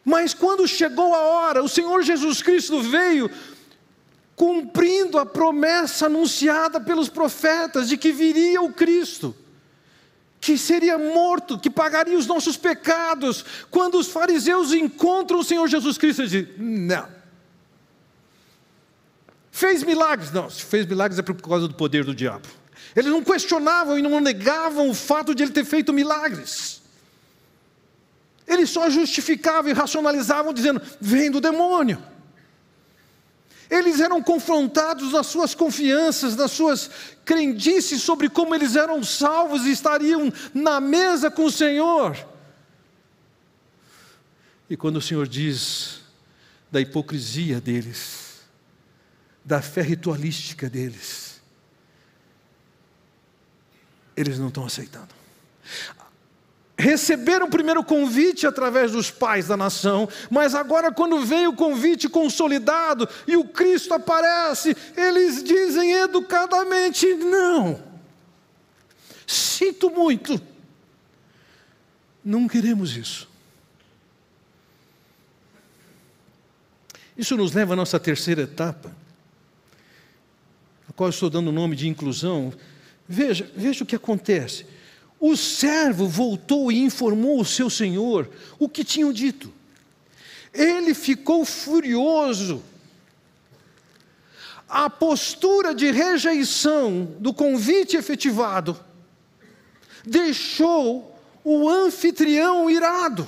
Mas 0.03 0.33
quando 0.33 0.67
chegou 0.67 1.15
a 1.15 1.19
hora, 1.19 1.63
o 1.63 1.69
Senhor 1.69 2.03
Jesus 2.03 2.41
Cristo 2.41 2.81
veio 2.81 3.31
cumprindo 4.35 5.19
a 5.19 5.27
promessa 5.27 6.07
anunciada 6.07 6.81
pelos 6.81 7.11
profetas 7.11 7.91
de 7.91 7.99
que 7.99 8.11
viria 8.11 8.63
o 8.63 8.73
Cristo, 8.73 9.37
que 10.41 10.57
seria 10.57 10.97
morto, 10.97 11.59
que 11.59 11.69
pagaria 11.69 12.17
os 12.17 12.27
nossos 12.27 12.57
pecados. 12.57 13.45
Quando 13.71 13.99
os 13.99 14.07
fariseus 14.07 14.73
encontram 14.73 15.41
o 15.41 15.45
Senhor 15.45 15.69
Jesus 15.69 15.99
Cristo, 15.99 16.23
eles 16.23 16.31
dizem: 16.31 16.55
Não 16.57 17.22
Fez 19.53 19.83
milagres? 19.85 20.33
Não, 20.33 20.49
se 20.49 20.63
fez 20.63 20.87
milagres 20.87 21.19
é 21.19 21.23
por 21.23 21.35
causa 21.35 21.69
do 21.69 21.75
poder 21.75 22.05
do 22.05 22.15
diabo. 22.15 22.49
Eles 22.97 23.13
não 23.13 23.23
questionavam 23.23 23.99
e 23.99 24.03
não 24.03 24.19
negavam 24.19 24.89
o 24.89 24.95
fato 24.95 25.35
de 25.35 25.43
ele 25.43 25.53
ter 25.53 25.65
feito 25.65 25.93
milagres. 25.93 26.81
Eles 28.47 28.71
só 28.71 28.89
justificavam 28.89 29.71
e 29.71 29.75
racionalizavam, 29.75 30.55
dizendo: 30.55 30.81
vem 30.99 31.31
do 31.31 31.39
demônio. 31.39 32.03
Eles 33.71 34.01
eram 34.01 34.23
confrontados 34.23 35.13
nas 35.13 35.27
suas 35.27 35.55
confianças, 35.55 36.35
nas 36.35 36.51
suas 36.51 36.91
crendices 37.25 38.03
sobre 38.03 38.31
como 38.31 38.55
eles 38.55 38.75
eram 38.75 39.05
salvos 39.05 39.67
e 39.67 39.71
estariam 39.71 40.33
na 40.53 40.81
mesa 40.81 41.31
com 41.31 41.45
o 41.45 41.53
Senhor. 41.53 42.17
E 44.69 44.77
quando 44.79 44.97
o 44.97 45.03
Senhor 45.03 45.29
diz 45.29 46.01
da 46.71 46.81
hipocrisia 46.81 47.61
deles, 47.61 48.22
da 49.45 49.61
fé 49.61 49.83
ritualística 49.83 50.69
deles. 50.69 51.41
Eles 54.17 54.39
não 54.39 54.49
estão 54.49 54.65
aceitando. 54.65 55.09
Receberam 56.79 57.47
o 57.47 57.51
primeiro 57.51 57.85
convite 57.85 58.47
através 58.47 58.93
dos 58.93 59.11
pais 59.11 59.49
da 59.49 59.57
nação, 59.57 60.09
mas 60.31 60.55
agora, 60.55 60.91
quando 60.91 61.25
vem 61.25 61.47
o 61.47 61.55
convite 61.55 62.09
consolidado 62.09 63.09
e 63.27 63.37
o 63.37 63.45
Cristo 63.45 63.95
aparece, 63.95 64.77
eles 64.97 65.43
dizem 65.43 65.93
educadamente: 65.93 67.07
não. 67.15 67.83
Sinto 69.27 69.91
muito. 69.91 70.41
Não 72.25 72.49
queremos 72.49 72.97
isso. 72.97 73.29
Isso 77.17 77.37
nos 77.37 77.53
leva 77.53 77.75
à 77.75 77.77
nossa 77.77 78.01
terceira 78.01 78.43
etapa 78.43 79.02
a 80.93 80.95
qual 80.95 81.09
estou 81.09 81.31
dando 81.31 81.49
o 81.49 81.53
nome 81.53 81.75
de 81.75 81.89
inclusão, 81.89 82.53
veja, 83.09 83.51
veja 83.57 83.83
o 83.83 83.87
que 83.87 83.97
acontece. 83.97 84.67
O 85.19 85.35
servo 85.37 86.07
voltou 86.07 86.71
e 86.71 86.83
informou 86.83 87.41
o 87.41 87.45
seu 87.47 87.71
senhor 87.71 88.29
o 88.59 88.69
que 88.69 88.85
tinham 88.85 89.11
dito. 89.11 89.51
Ele 90.53 90.93
ficou 90.93 91.47
furioso. 91.47 92.63
A 94.69 94.91
postura 94.91 95.75
de 95.75 95.91
rejeição 95.91 97.17
do 97.19 97.33
convite 97.33 97.97
efetivado 97.97 98.79
deixou 100.05 101.19
o 101.43 101.71
anfitrião 101.71 102.69
irado. 102.69 103.27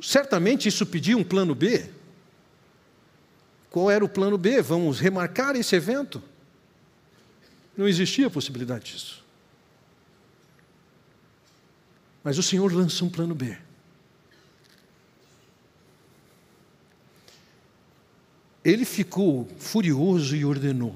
Certamente 0.00 0.68
isso 0.68 0.86
pediu 0.86 1.18
um 1.18 1.24
plano 1.24 1.54
B. 1.54 1.99
Qual 3.70 3.90
era 3.90 4.04
o 4.04 4.08
plano 4.08 4.36
B? 4.36 4.60
Vamos 4.60 4.98
remarcar 4.98 5.54
esse 5.54 5.76
evento? 5.76 6.22
Não 7.76 7.86
existia 7.86 8.26
a 8.26 8.30
possibilidade 8.30 8.92
disso. 8.92 9.24
Mas 12.22 12.36
o 12.36 12.42
Senhor 12.42 12.72
lança 12.72 13.04
um 13.04 13.08
plano 13.08 13.34
B. 13.34 13.56
Ele 18.62 18.84
ficou 18.84 19.48
furioso 19.58 20.36
e 20.36 20.44
ordenou: 20.44 20.94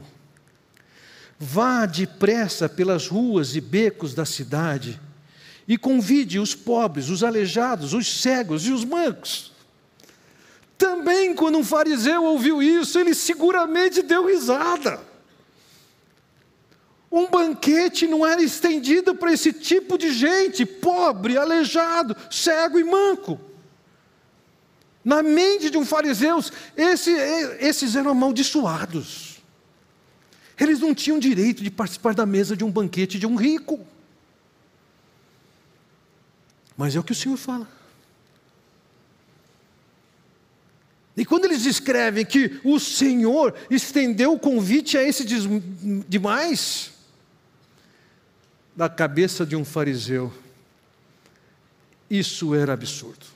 Vá 1.39 1.87
depressa 1.87 2.69
pelas 2.69 3.07
ruas 3.07 3.57
e 3.57 3.61
becos 3.61 4.15
da 4.15 4.27
cidade 4.27 5.01
e 5.67 5.79
convide 5.79 6.39
os 6.39 6.55
pobres, 6.55 7.09
os 7.09 7.23
aleijados, 7.23 7.95
os 7.95 8.21
cegos 8.21 8.67
e 8.67 8.73
os 8.73 8.85
mancos. 8.85 9.54
Também, 10.85 11.35
quando 11.35 11.57
um 11.57 11.65
fariseu 11.65 12.23
ouviu 12.23 12.63
isso, 12.63 12.99
ele 12.99 13.15
seguramente 13.15 14.03
deu 14.03 14.27
risada. 14.27 15.01
Um 17.11 17.27
banquete 17.27 18.07
não 18.07 18.27
era 18.27 18.43
estendido 18.43 19.15
para 19.15 19.33
esse 19.33 19.51
tipo 19.51 19.97
de 19.97 20.13
gente, 20.13 20.67
pobre, 20.67 21.39
aleijado, 21.39 22.15
cego 22.31 22.79
e 22.79 22.85
manco. 22.85 23.41
Na 25.03 25.23
mente 25.23 25.71
de 25.71 25.79
um 25.79 25.87
fariseu, 25.87 26.39
esse, 26.77 27.11
esses 27.61 27.97
eram 27.97 28.11
amaldiçoados. 28.11 29.41
Eles 30.61 30.81
não 30.81 30.95
tinham 30.95 31.19
direito 31.19 31.63
de 31.63 31.71
participar 31.71 32.13
da 32.13 32.27
mesa 32.27 32.55
de 32.55 32.63
um 32.63 32.71
banquete 32.71 33.19
de 33.19 33.27
um 33.27 33.37
rico. 33.37 33.81
Mas 36.77 36.95
é 36.95 37.01
o 37.01 37.03
que 37.03 37.13
o 37.13 37.15
Senhor 37.15 37.39
fala. 37.39 37.67
E 41.17 41.25
quando 41.25 41.45
eles 41.45 41.65
escrevem 41.65 42.25
que 42.25 42.61
o 42.65 42.81
Senhor 42.81 43.55
estendeu 43.71 44.33
o 44.33 44.39
convite 44.39 44.99
a 44.99 45.03
esse 45.03 45.25
demais, 46.09 46.93
da 48.75 48.89
cabeça 48.89 49.47
de 49.47 49.55
um 49.55 49.65
fariseu, 49.65 50.33
isso 52.11 52.55
era 52.55 52.73
absurdo. 52.73 53.27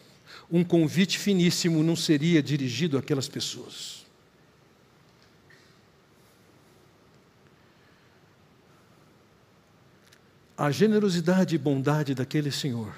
Um 0.50 0.64
convite 0.64 1.18
finíssimo 1.18 1.82
não 1.82 1.94
seria 1.94 2.42
dirigido 2.42 2.98
àquelas 2.98 3.28
pessoas. 3.28 4.04
A 10.56 10.72
generosidade 10.72 11.54
e 11.54 11.58
bondade 11.58 12.14
daquele 12.14 12.50
senhor 12.50 12.92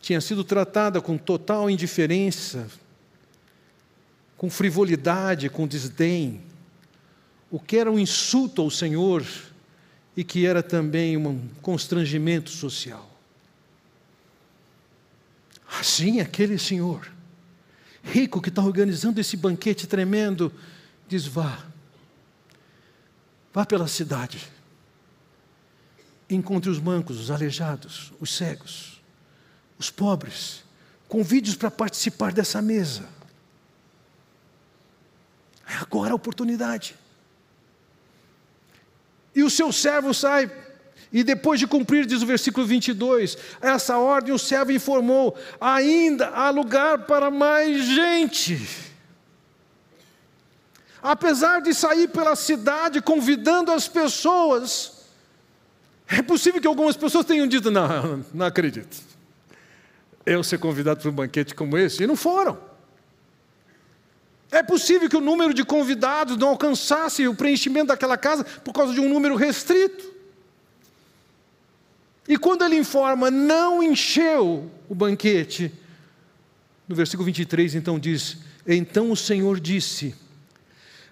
tinha 0.00 0.20
sido 0.20 0.42
tratada 0.42 1.00
com 1.00 1.16
total 1.16 1.70
indiferença 1.70 2.68
com 4.42 4.50
frivolidade, 4.50 5.48
com 5.48 5.68
desdém, 5.68 6.42
o 7.48 7.60
que 7.60 7.76
era 7.76 7.88
um 7.88 7.96
insulto 7.96 8.60
ao 8.60 8.72
Senhor 8.72 9.24
e 10.16 10.24
que 10.24 10.44
era 10.44 10.64
também 10.64 11.16
um 11.16 11.48
constrangimento 11.62 12.50
social. 12.50 13.08
Assim, 15.78 16.18
aquele 16.18 16.58
senhor, 16.58 17.08
rico 18.02 18.42
que 18.42 18.48
está 18.48 18.60
organizando 18.64 19.20
esse 19.20 19.36
banquete 19.36 19.86
tremendo, 19.86 20.52
diz: 21.06 21.24
vá, 21.24 21.64
vá 23.54 23.64
pela 23.64 23.86
cidade, 23.86 24.50
encontre 26.28 26.68
os 26.68 26.80
mancos, 26.80 27.20
os 27.20 27.30
aleijados, 27.30 28.12
os 28.18 28.34
cegos, 28.34 29.00
os 29.78 29.88
pobres, 29.88 30.64
convide-os 31.08 31.54
para 31.54 31.70
participar 31.70 32.32
dessa 32.32 32.60
mesa. 32.60 33.21
É 35.72 35.76
agora 35.76 36.12
a 36.12 36.14
oportunidade. 36.14 36.94
E 39.34 39.42
o 39.42 39.48
seu 39.48 39.72
servo 39.72 40.12
sai, 40.12 40.50
e 41.10 41.24
depois 41.24 41.58
de 41.58 41.66
cumprir, 41.66 42.04
diz 42.04 42.20
o 42.20 42.26
versículo 42.26 42.66
22, 42.66 43.38
essa 43.58 43.96
ordem 43.96 44.34
o 44.34 44.38
servo 44.38 44.70
informou: 44.70 45.34
ainda 45.58 46.28
há 46.28 46.50
lugar 46.50 47.06
para 47.06 47.30
mais 47.30 47.86
gente. 47.86 48.68
Apesar 51.02 51.62
de 51.62 51.72
sair 51.72 52.08
pela 52.08 52.36
cidade 52.36 53.00
convidando 53.00 53.72
as 53.72 53.88
pessoas, 53.88 55.06
é 56.06 56.20
possível 56.20 56.60
que 56.60 56.66
algumas 56.66 56.98
pessoas 56.98 57.24
tenham 57.24 57.46
dito: 57.46 57.70
não, 57.70 58.22
não 58.34 58.44
acredito. 58.44 58.98
Eu 60.26 60.44
ser 60.44 60.58
convidado 60.58 61.00
para 61.00 61.10
um 61.10 61.14
banquete 61.14 61.54
como 61.54 61.78
esse, 61.78 62.02
e 62.02 62.06
não 62.06 62.14
foram. 62.14 62.71
É 64.52 64.62
possível 64.62 65.08
que 65.08 65.16
o 65.16 65.20
número 65.20 65.54
de 65.54 65.64
convidados 65.64 66.36
não 66.36 66.48
alcançasse 66.48 67.26
o 67.26 67.34
preenchimento 67.34 67.86
daquela 67.86 68.18
casa 68.18 68.44
por 68.44 68.74
causa 68.74 68.92
de 68.92 69.00
um 69.00 69.08
número 69.08 69.34
restrito. 69.34 70.12
E 72.28 72.36
quando 72.36 72.62
ele 72.62 72.76
informa, 72.76 73.30
não 73.30 73.82
encheu 73.82 74.70
o 74.90 74.94
banquete, 74.94 75.72
no 76.86 76.94
versículo 76.94 77.24
23 77.24 77.76
então 77.76 77.98
diz: 77.98 78.36
Então 78.66 79.10
o 79.10 79.16
Senhor 79.16 79.58
disse: 79.58 80.14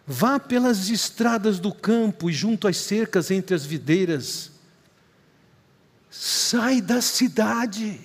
Vá 0.06 0.38
pelas 0.38 0.90
estradas 0.90 1.58
do 1.58 1.72
campo 1.72 2.28
e 2.28 2.34
junto 2.34 2.68
às 2.68 2.76
cercas 2.76 3.30
entre 3.30 3.54
as 3.54 3.64
videiras, 3.64 4.52
sai 6.10 6.82
da 6.82 7.00
cidade, 7.00 7.98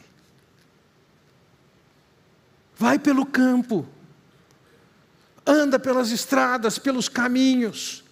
vai 2.77 2.97
pelo 2.97 3.25
campo 3.25 3.85
anda 5.45 5.77
pelas 5.77 6.11
estradas, 6.11 6.79
pelos 6.79 7.07
caminhos. 7.07 8.03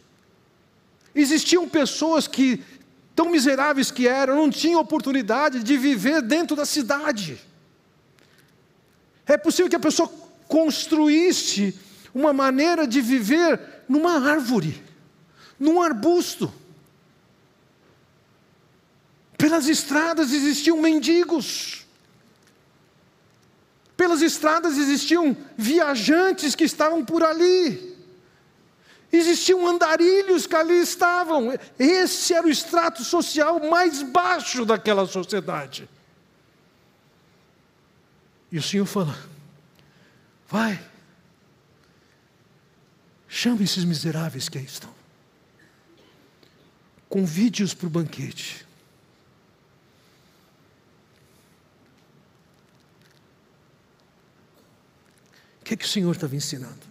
Existiam 1.16 1.68
pessoas 1.68 2.28
que, 2.28 2.64
tão 3.16 3.30
miseráveis 3.30 3.92
que 3.92 4.08
eram, 4.08 4.36
não 4.36 4.50
tinham 4.50 4.80
oportunidade 4.80 5.64
de 5.64 5.78
viver 5.78 6.22
dentro 6.22 6.56
da 6.56 6.66
cidade. 6.66 7.40
É 9.26 9.38
possível 9.38 9.70
que 9.70 9.76
a 9.76 9.80
pessoa 9.80 10.12
construísse 10.48 11.78
uma 12.14 12.34
maneira 12.34 12.86
de 12.86 13.02
viver 13.02 13.60
numa 13.88 14.30
árvore, 14.30 14.84
num 15.60 15.82
arbusto. 15.82 16.54
Pelas 19.38 19.68
estradas 19.68 20.32
existiam 20.32 20.80
mendigos. 20.80 21.83
Pelas 24.04 24.22
estradas 24.22 24.78
existiam 24.78 25.34
viajantes 25.58 26.56
que 26.56 26.66
estavam 26.66 27.06
por 27.06 27.24
ali. 27.24 27.98
Existiam 29.10 29.66
andarilhos 29.66 30.46
que 30.46 30.58
ali 30.58 30.82
estavam. 30.82 31.58
Esse 31.80 32.34
era 32.34 32.46
o 32.46 32.50
extrato 32.50 33.02
social 33.02 33.62
mais 33.62 34.04
baixo 34.04 34.66
daquela 34.66 35.08
sociedade. 35.08 35.88
E 38.52 38.58
o 38.58 38.62
Senhor 38.62 38.86
fala: 38.86 39.18
vai, 40.50 40.78
chame 43.30 43.64
esses 43.64 43.86
miseráveis 43.86 44.50
que 44.50 44.58
aí 44.58 44.66
estão, 44.66 44.94
convide-os 47.08 47.74
para 47.74 47.88
o 47.88 47.90
banquete. 47.90 48.68
O 55.64 55.66
que, 55.66 55.76
é 55.76 55.78
que 55.78 55.86
o 55.86 55.88
Senhor 55.88 56.12
estava 56.12 56.36
ensinando? 56.36 56.82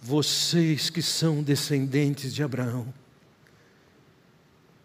Vocês 0.00 0.88
que 0.88 1.02
são 1.02 1.42
descendentes 1.42 2.32
de 2.32 2.42
Abraão, 2.42 2.90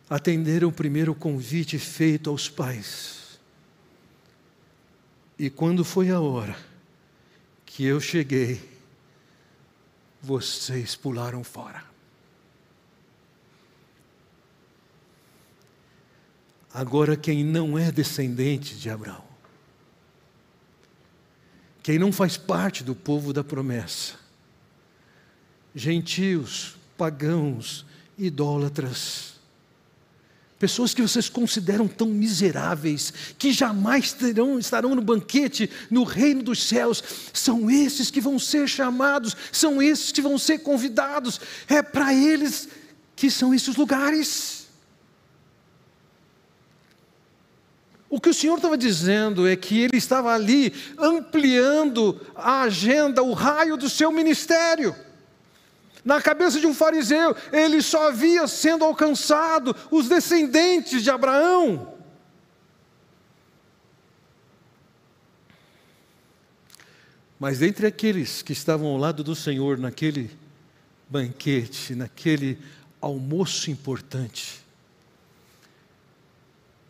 atenderam 0.09 0.73
primeiro 0.73 1.13
o 1.13 1.15
convite 1.15 1.79
feito 1.79 2.29
aos 2.29 2.49
pais. 2.49 3.39
E 5.39 5.49
quando 5.49 5.85
foi 5.85 6.09
a 6.09 6.19
hora 6.19 6.57
que 7.65 7.85
eu 7.85 8.01
cheguei, 8.01 8.61
vocês 10.21 10.97
pularam 10.97 11.45
fora. 11.45 11.81
Agora, 16.73 17.15
quem 17.15 17.41
não 17.41 17.79
é 17.79 17.89
descendente 17.89 18.75
de 18.75 18.89
Abraão, 18.89 19.34
quem 21.85 21.99
não 21.99 22.11
faz 22.11 22.35
parte 22.35 22.83
do 22.83 22.95
povo 22.95 23.31
da 23.31 23.43
promessa, 23.43 24.15
gentios, 25.75 26.75
pagãos, 26.97 27.85
idólatras, 28.17 29.35
pessoas 30.57 30.95
que 30.95 31.01
vocês 31.03 31.29
consideram 31.29 31.87
tão 31.87 32.07
miseráveis, 32.07 33.13
que 33.37 33.53
jamais 33.53 34.13
terão, 34.13 34.57
estarão 34.57 34.95
no 34.95 35.01
banquete 35.03 35.69
no 35.91 36.03
reino 36.03 36.41
dos 36.41 36.63
céus, 36.63 37.03
são 37.31 37.69
esses 37.69 38.09
que 38.09 38.19
vão 38.19 38.39
ser 38.39 38.67
chamados, 38.67 39.37
são 39.51 39.79
esses 39.79 40.11
que 40.11 40.23
vão 40.23 40.39
ser 40.39 40.57
convidados, 40.63 41.39
é 41.67 41.83
para 41.83 42.11
eles 42.11 42.67
que 43.15 43.29
são 43.29 43.53
esses 43.53 43.75
lugares. 43.75 44.64
O 48.15 48.21
que 48.21 48.29
o 48.29 48.33
Senhor 48.33 48.55
estava 48.55 48.77
dizendo 48.77 49.45
é 49.45 49.57
que 49.57 49.77
ele 49.77 49.97
estava 49.97 50.33
ali 50.33 50.73
ampliando 50.97 52.25
a 52.33 52.61
agenda, 52.61 53.21
o 53.21 53.33
raio 53.33 53.75
do 53.75 53.89
seu 53.89 54.09
ministério. 54.09 54.95
Na 56.01 56.21
cabeça 56.21 56.57
de 56.57 56.65
um 56.65 56.73
fariseu, 56.73 57.35
ele 57.51 57.81
só 57.81 58.13
via 58.13 58.47
sendo 58.47 58.85
alcançado 58.85 59.75
os 59.91 60.07
descendentes 60.07 61.03
de 61.03 61.09
Abraão. 61.09 61.93
Mas 67.37 67.59
dentre 67.59 67.85
aqueles 67.85 68.41
que 68.41 68.53
estavam 68.53 68.87
ao 68.87 68.97
lado 68.97 69.25
do 69.25 69.35
Senhor 69.35 69.77
naquele 69.77 70.31
banquete, 71.09 71.93
naquele 71.93 72.57
almoço 73.01 73.69
importante, 73.69 74.64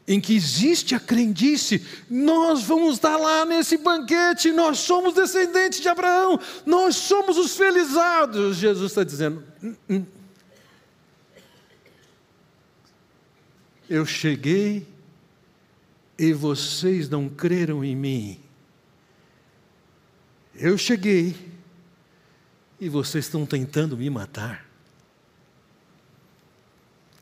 em 0.08 0.22
que 0.22 0.36
existe 0.36 0.94
a 0.94 1.00
crendice, 1.00 1.84
nós 2.10 2.64
vamos 2.64 2.96
estar 2.96 3.18
lá 3.18 3.44
nesse 3.44 3.78
banquete, 3.78 4.52
nós 4.52 4.80
somos 4.80 5.16
descendentes 5.16 5.82
de 5.82 5.90
Abraão, 5.90 6.40
nós 6.66 6.96
somos 6.96 7.38
os 7.38 7.56
felizados. 7.58 8.58
Jesus 8.58 8.92
está 8.92 9.04
dizendo: 9.04 9.44
hum, 9.64 9.76
hum. 9.90 10.06
Eu 13.90 14.06
cheguei 14.06 14.88
e 16.18 16.34
vocês 16.34 17.10
não 17.10 17.30
creram 17.30 17.84
em 17.84 17.96
mim. 17.96 18.40
Eu 20.56 20.78
cheguei 20.78 21.36
e 22.80 22.90
vocês 22.90 23.26
estão 23.26 23.46
tentando 23.46 23.98
me 23.98 24.10
matar. 24.10 24.65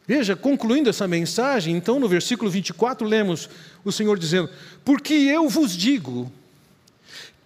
Veja, 0.05 0.35
concluindo 0.35 0.89
essa 0.89 1.07
mensagem, 1.07 1.75
então 1.75 1.99
no 1.99 2.09
versículo 2.09 2.51
24 2.51 3.07
lemos 3.07 3.49
o 3.85 3.91
Senhor 3.91 4.19
dizendo: 4.19 4.49
Porque 4.83 5.13
eu 5.13 5.47
vos 5.47 5.75
digo 5.75 6.31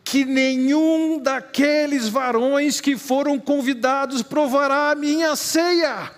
que 0.04 0.26
nenhum 0.26 1.20
daqueles 1.20 2.08
varões 2.08 2.82
que 2.82 2.98
foram 2.98 3.38
convidados 3.40 4.24
provará 4.24 4.92
a 4.92 4.96
minha 4.96 5.36
ceia. 5.36 6.12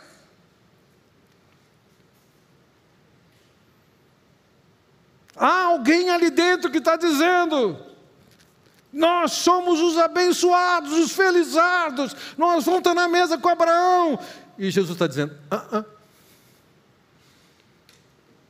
Há 5.35 5.63
alguém 5.63 6.09
ali 6.09 6.29
dentro 6.29 6.69
que 6.71 6.77
está 6.77 6.95
dizendo: 6.95 7.77
nós 8.93 9.33
somos 9.33 9.79
os 9.79 9.97
abençoados, 9.97 10.91
os 10.93 11.11
felizados, 11.11 12.15
nós 12.37 12.63
vamos 12.65 12.79
estar 12.79 12.93
na 12.93 13.07
mesa 13.07 13.37
com 13.37 13.49
Abraão. 13.49 14.19
E 14.57 14.69
Jesus 14.69 14.93
está 14.93 15.07
dizendo: 15.07 15.35
ah, 15.49 15.65
ah, 15.71 15.85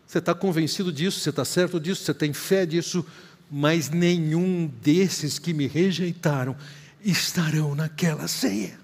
você 0.09 0.17
está 0.17 0.33
convencido 0.33 0.91
disso, 0.91 1.19
você 1.19 1.29
está 1.29 1.45
certo 1.45 1.79
disso, 1.79 2.03
você 2.03 2.15
tem 2.15 2.33
fé 2.33 2.65
disso, 2.65 3.05
mas 3.49 3.91
nenhum 3.91 4.65
desses 4.81 5.37
que 5.37 5.53
me 5.53 5.67
rejeitaram 5.67 6.57
estarão 6.99 7.75
naquela 7.75 8.27
ceia. 8.27 8.79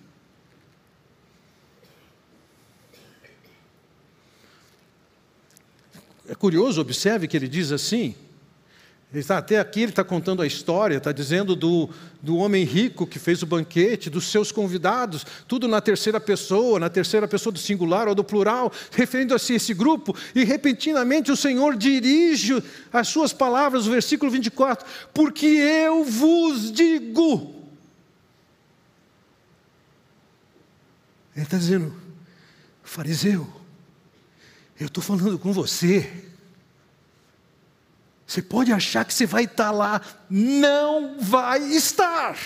É 6.30 6.36
curioso, 6.36 6.80
observe 6.80 7.28
que 7.28 7.36
ele 7.36 7.47
diz 7.47 7.71
assim: 7.71 8.13
está 9.22 9.38
até 9.38 9.59
aqui, 9.59 9.82
ele 9.82 9.91
está 9.91 10.03
contando 10.03 10.41
a 10.41 10.47
história, 10.47 10.97
está 10.97 11.11
dizendo 11.11 11.55
do, 11.55 11.89
do 12.22 12.38
homem 12.38 12.66
rico 12.66 13.07
que 13.07 13.18
fez 13.18 13.41
o 13.41 13.45
banquete, 13.45 14.09
dos 14.09 14.26
seus 14.26 14.51
convidados, 14.51 15.26
tudo 15.47 15.68
na 15.68 15.80
terceira 15.80 16.20
pessoa, 16.20 16.80
na 16.80 16.89
terceira 16.89 17.28
pessoa 17.28 17.53
do 17.53 17.59
singular 17.59 18.07
ou 18.07 18.16
do 18.16 18.24
plural, 18.24 18.72
referindo-se 18.91 19.53
a 19.53 19.55
esse 19.55 19.74
grupo, 19.74 20.16
e 20.34 20.43
repentinamente 20.43 21.32
o 21.32 21.38
Senhor 21.38 21.78
dirige 21.78 22.61
as 22.91 23.07
suas 23.07 23.32
palavras, 23.32 23.88
o 23.88 23.91
versículo 23.91 24.30
24: 24.30 24.86
Porque 25.13 25.45
eu 25.45 26.03
vos 26.03 26.72
digo. 26.72 27.55
Ele 31.36 31.45
está 31.45 31.57
dizendo: 31.57 31.93
Fariseu, 32.84 33.47
eu 34.80 34.88
estou 34.88 35.03
falando 35.03 35.39
com 35.39 35.53
você. 35.53 36.34
Você 38.26 38.41
pode 38.41 38.71
achar 38.71 39.05
que 39.05 39.13
você 39.13 39.26
vai 39.26 39.43
estar 39.43 39.71
lá, 39.71 40.01
não 40.30 41.19
vai 41.19 41.61
estar. 41.61 42.38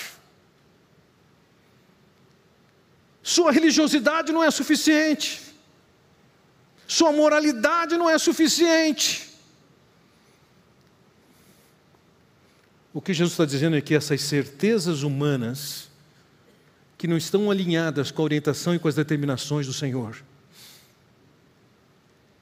Sua 3.23 3.51
religiosidade 3.51 4.31
não 4.31 4.43
é 4.43 4.51
suficiente. 4.51 5.41
Sua 6.87 7.11
moralidade 7.11 7.95
não 7.95 8.09
é 8.09 8.17
suficiente. 8.17 9.29
O 12.91 12.99
que 12.99 13.13
Jesus 13.13 13.33
está 13.33 13.45
dizendo 13.45 13.77
é 13.77 13.81
que 13.81 13.93
essas 13.93 14.21
certezas 14.21 15.03
humanas, 15.03 15.87
que 16.97 17.07
não 17.07 17.15
estão 17.15 17.51
alinhadas 17.51 18.09
com 18.09 18.21
a 18.21 18.25
orientação 18.25 18.73
e 18.73 18.79
com 18.79 18.87
as 18.87 18.95
determinações 18.95 19.67
do 19.67 19.73
Senhor, 19.73 20.21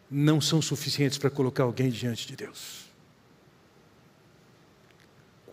não 0.10 0.40
são 0.40 0.62
suficientes 0.62 1.18
para 1.18 1.30
colocar 1.30 1.64
alguém 1.64 1.90
diante 1.90 2.26
de 2.26 2.36
Deus. 2.36 2.87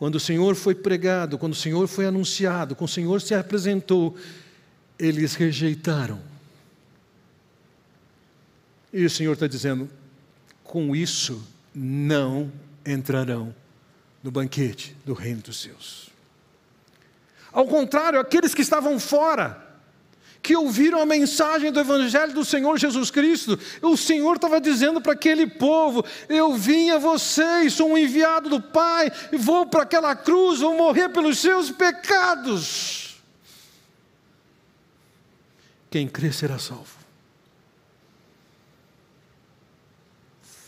Quando 0.05 0.17
o 0.17 0.21
Senhor 0.21 0.55
foi 0.55 0.75
pregado, 0.75 1.39
quando 1.39 1.55
o 1.55 1.57
Senhor 1.57 1.89
foi 1.89 2.05
anunciado, 2.05 2.77
quando 2.77 2.91
o 2.91 2.93
Senhor 2.93 3.23
se 3.23 3.35
apresentou, 3.35 4.15
eles 4.99 5.35
rejeitaram. 5.35 6.21
E 8.93 9.03
o 9.03 9.09
Senhor 9.09 9.33
está 9.33 9.47
dizendo: 9.47 9.89
com 10.63 10.95
isso 10.95 11.43
não 11.75 12.53
entrarão 12.85 13.55
no 14.23 14.31
banquete 14.31 14.95
do 15.07 15.15
reino 15.15 15.41
dos 15.41 15.63
céus. 15.63 16.11
Ao 17.51 17.67
contrário, 17.67 18.21
aqueles 18.21 18.55
que 18.55 18.61
estavam 18.61 19.01
fora, 19.01 19.64
que 20.45 20.55
ouviram 20.55 21.01
a 21.01 21.07
mensagem 21.07 21.73
do 21.73 21.81
Evangelho 21.81 22.35
do 22.35 22.45
Senhor 22.45 22.79
Jesus 22.79 23.11
Cristo, 23.11 23.59
o 23.81 23.97
Senhor 23.97 24.37
estava 24.37 24.61
dizendo 24.61 25.01
para 25.01 25.15
aquele 25.15 25.47
povo: 25.47 26.05
Eu 26.29 26.55
vim 26.55 26.91
a 26.91 26.99
vocês, 26.99 27.73
sou 27.73 27.93
um 27.93 27.97
enviado 27.97 28.51
do 28.51 28.61
Pai, 28.61 29.11
e 29.33 29.39
vou 29.39 29.65
para 29.65 29.85
aquela 29.85 30.15
cruz, 30.15 30.61
vou 30.61 30.77
morrer 30.77 31.09
pelos 31.09 31.39
seus 31.39 31.71
pecados. 31.71 33.17
Quem 35.91 36.07
crê 36.07 36.31
será 36.31 36.59
salvo. 36.59 37.03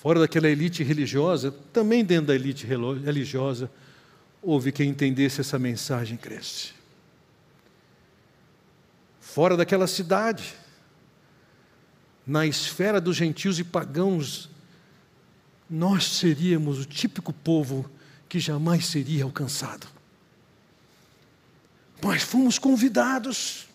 Fora 0.00 0.20
daquela 0.20 0.48
elite 0.48 0.82
religiosa, 0.82 1.54
também 1.70 2.02
dentro 2.02 2.28
da 2.28 2.34
elite 2.34 2.64
religiosa, 2.64 3.70
houve 4.40 4.72
quem 4.72 4.88
entendesse 4.88 5.42
essa 5.42 5.58
mensagem 5.58 6.14
e 6.14 6.18
cresce 6.18 6.75
fora 9.36 9.54
daquela 9.54 9.86
cidade, 9.86 10.54
na 12.26 12.46
esfera 12.46 12.98
dos 12.98 13.14
gentios 13.14 13.58
e 13.58 13.64
pagãos, 13.64 14.48
nós 15.68 16.06
seríamos 16.06 16.80
o 16.80 16.86
típico 16.86 17.34
povo 17.34 17.84
que 18.30 18.40
jamais 18.40 18.86
seria 18.86 19.24
alcançado. 19.24 19.86
Mas 22.02 22.22
fomos 22.22 22.58
convidados. 22.58 23.66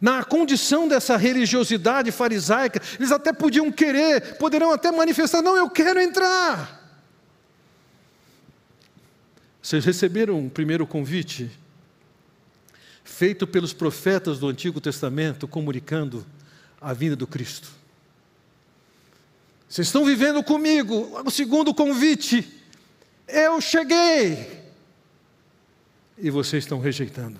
Na 0.00 0.22
condição 0.22 0.86
dessa 0.86 1.16
religiosidade 1.16 2.12
farisaica, 2.12 2.80
eles 3.00 3.10
até 3.10 3.32
podiam 3.32 3.72
querer, 3.72 4.38
poderão 4.38 4.70
até 4.70 4.92
manifestar: 4.92 5.42
não, 5.42 5.56
eu 5.56 5.68
quero 5.68 5.98
entrar. 5.98 7.02
Vocês 9.60 9.84
receberam 9.84 10.46
o 10.46 10.48
primeiro 10.48 10.86
convite 10.86 11.50
feito 13.04 13.46
pelos 13.46 13.72
profetas 13.72 14.38
do 14.38 14.48
Antigo 14.48 14.80
Testamento 14.80 15.48
comunicando 15.48 16.26
a 16.80 16.92
vinda 16.92 17.16
do 17.16 17.26
Cristo. 17.26 17.68
Vocês 19.68 19.86
estão 19.86 20.04
vivendo 20.04 20.42
comigo 20.42 21.20
o 21.24 21.30
segundo 21.30 21.72
convite. 21.72 22.60
Eu 23.28 23.60
cheguei. 23.60 24.60
E 26.18 26.30
vocês 26.30 26.64
estão 26.64 26.80
rejeitando. 26.80 27.38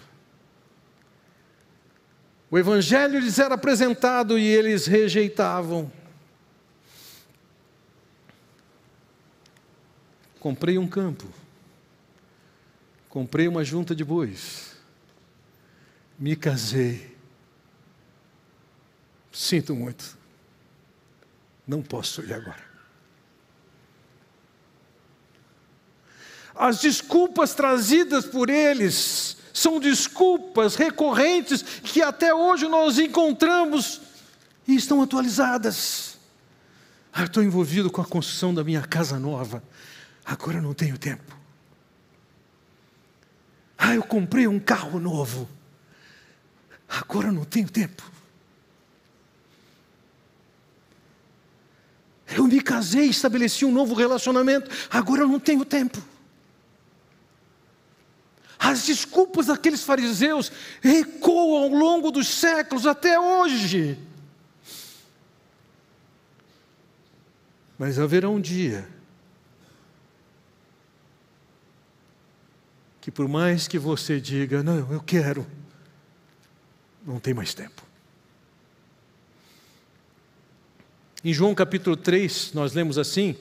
O 2.51 2.59
Evangelho 2.59 3.19
lhes 3.19 3.39
era 3.39 3.55
apresentado 3.55 4.39
e 4.39 4.45
eles 4.45 4.87
rejeitavam. 4.87 5.91
Comprei 10.39 10.79
um 10.79 10.87
campo. 10.87 11.27
Comprei 13.09 13.49
uma 13.49 13.65
junta 13.65 13.95
de 13.95 14.05
bois 14.05 14.70
me 16.21 16.37
casei. 16.37 17.17
Sinto 19.33 19.75
muito. 19.75 20.19
Não 21.67 21.81
posso 21.81 22.21
ir 22.21 22.35
agora. 22.35 22.69
As 26.55 26.81
desculpas 26.81 27.55
trazidas 27.55 28.27
por 28.27 28.51
eles 28.51 29.39
são 29.55 29.81
desculpas 29.81 30.75
recorrentes 30.75 31.63
que 31.63 32.03
até 32.03 32.35
hoje 32.35 32.69
nós 32.69 32.99
encontramos 32.99 34.03
e 34.69 34.75
estão 34.75 35.01
atualizadas. 35.01 36.19
Ah, 37.13 37.25
estou 37.25 37.43
envolvido 37.43 37.91
com 37.91 38.03
a 38.03 38.07
construção 38.07 38.53
da 38.53 38.63
minha 38.63 38.83
casa 38.83 39.19
nova, 39.19 39.63
agora 40.25 40.61
não 40.61 40.75
tenho 40.75 40.99
tempo. 40.99 41.37
Ah, 43.79 43.95
eu 43.95 44.03
comprei 44.03 44.47
um 44.47 44.61
carro 44.61 45.01
novo 45.01 45.49
Agora 46.91 47.31
não 47.31 47.45
tenho 47.45 47.71
tempo. 47.71 48.03
Eu 52.37 52.45
me 52.47 52.61
casei, 52.61 53.07
estabeleci 53.07 53.65
um 53.65 53.73
novo 53.73 53.95
relacionamento, 53.95 54.71
agora 54.91 55.23
eu 55.23 55.29
não 55.29 55.39
tenho 55.39 55.65
tempo. 55.65 56.03
As 58.59 58.85
desculpas 58.85 59.47
daqueles 59.47 59.83
fariseus 59.83 60.53
ecoam 60.85 61.63
ao 61.63 61.69
longo 61.71 62.11
dos 62.11 62.29
séculos 62.29 62.87
até 62.87 63.19
hoje. 63.19 63.99
Mas 67.79 67.99
haverá 67.99 68.29
um 68.29 68.41
dia 68.41 68.87
que, 73.01 73.11
por 73.11 73.27
mais 73.27 73.67
que 73.67 73.79
você 73.79 74.21
diga, 74.21 74.63
não, 74.63 74.93
eu 74.93 75.01
quero, 75.01 75.47
não 77.11 77.19
tem 77.19 77.35
mais 77.35 77.53
tempo. 77.53 77.83
Em 81.25 81.35
João 81.35 81.55
capítulo 81.55 81.97
3, 81.97 82.53
nós 82.55 82.73
lemos 82.73 82.97
assim: 82.97 83.37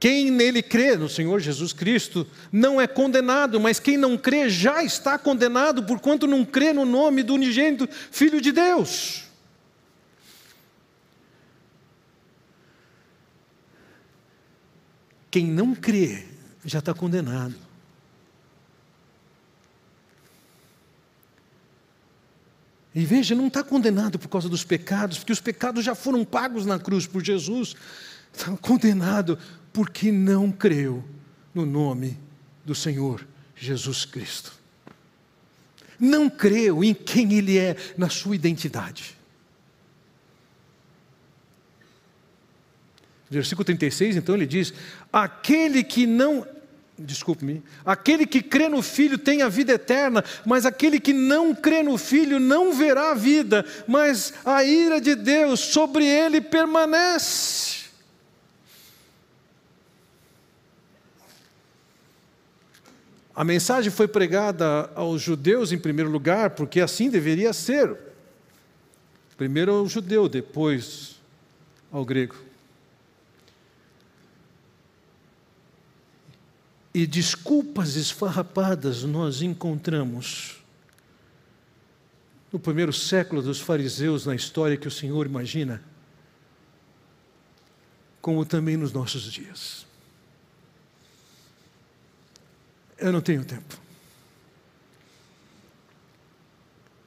Quem 0.00 0.30
nele 0.30 0.62
crê, 0.62 0.96
no 0.96 1.08
Senhor 1.08 1.38
Jesus 1.38 1.72
Cristo, 1.72 2.26
não 2.50 2.80
é 2.80 2.86
condenado, 2.86 3.60
mas 3.60 3.78
quem 3.78 3.96
não 3.96 4.16
crê 4.16 4.48
já 4.48 4.82
está 4.82 5.18
condenado, 5.18 5.84
porquanto 5.84 6.26
não 6.26 6.44
crê 6.44 6.72
no 6.72 6.84
nome 6.84 7.22
do 7.22 7.34
unigênito 7.34 7.86
Filho 8.10 8.40
de 8.40 8.52
Deus. 8.52 9.24
Quem 15.30 15.46
não 15.46 15.74
crê 15.74 16.24
já 16.64 16.78
está 16.78 16.94
condenado. 16.94 17.67
E 22.94 23.04
veja, 23.04 23.34
não 23.34 23.48
está 23.48 23.62
condenado 23.62 24.18
por 24.18 24.28
causa 24.28 24.48
dos 24.48 24.64
pecados, 24.64 25.18
porque 25.18 25.32
os 25.32 25.40
pecados 25.40 25.84
já 25.84 25.94
foram 25.94 26.24
pagos 26.24 26.64
na 26.64 26.78
cruz 26.78 27.06
por 27.06 27.22
Jesus. 27.22 27.74
Está 28.32 28.56
condenado 28.56 29.38
porque 29.72 30.10
não 30.10 30.50
creu 30.50 31.04
no 31.54 31.66
nome 31.66 32.18
do 32.64 32.74
Senhor 32.74 33.26
Jesus 33.54 34.04
Cristo. 34.04 34.52
Não 35.98 36.30
creu 36.30 36.82
em 36.82 36.94
quem 36.94 37.34
Ele 37.34 37.58
é, 37.58 37.76
na 37.96 38.08
sua 38.08 38.34
identidade. 38.34 39.18
Versículo 43.30 43.64
36, 43.64 44.16
então, 44.16 44.34
ele 44.34 44.46
diz: 44.46 44.72
Aquele 45.12 45.84
que 45.84 46.06
não 46.06 46.46
desculpe-me, 46.98 47.62
aquele 47.84 48.26
que 48.26 48.42
crê 48.42 48.68
no 48.68 48.82
Filho 48.82 49.16
tem 49.16 49.42
a 49.42 49.48
vida 49.48 49.72
eterna, 49.72 50.24
mas 50.44 50.66
aquele 50.66 50.98
que 50.98 51.12
não 51.12 51.54
crê 51.54 51.82
no 51.82 51.96
Filho 51.96 52.40
não 52.40 52.72
verá 52.72 53.12
a 53.12 53.14
vida, 53.14 53.64
mas 53.86 54.34
a 54.44 54.64
ira 54.64 55.00
de 55.00 55.14
Deus 55.14 55.60
sobre 55.60 56.04
ele 56.04 56.40
permanece. 56.40 57.88
A 63.34 63.44
mensagem 63.44 63.88
foi 63.88 64.08
pregada 64.08 64.90
aos 64.96 65.22
judeus 65.22 65.70
em 65.70 65.78
primeiro 65.78 66.10
lugar, 66.10 66.50
porque 66.50 66.80
assim 66.80 67.08
deveria 67.08 67.52
ser. 67.52 67.96
Primeiro 69.36 69.72
ao 69.72 69.86
judeu, 69.86 70.28
depois 70.28 71.20
ao 71.92 72.04
grego. 72.04 72.47
E 76.98 77.06
desculpas 77.06 77.94
esfarrapadas 77.94 79.04
nós 79.04 79.40
encontramos 79.40 80.60
no 82.52 82.58
primeiro 82.58 82.92
século 82.92 83.40
dos 83.40 83.60
fariseus 83.60 84.26
na 84.26 84.34
história 84.34 84.76
que 84.76 84.88
o 84.88 84.90
Senhor 84.90 85.24
imagina, 85.24 85.80
como 88.20 88.44
também 88.44 88.76
nos 88.76 88.92
nossos 88.92 89.32
dias. 89.32 89.86
Eu 92.98 93.12
não 93.12 93.20
tenho 93.20 93.44
tempo. 93.44 93.78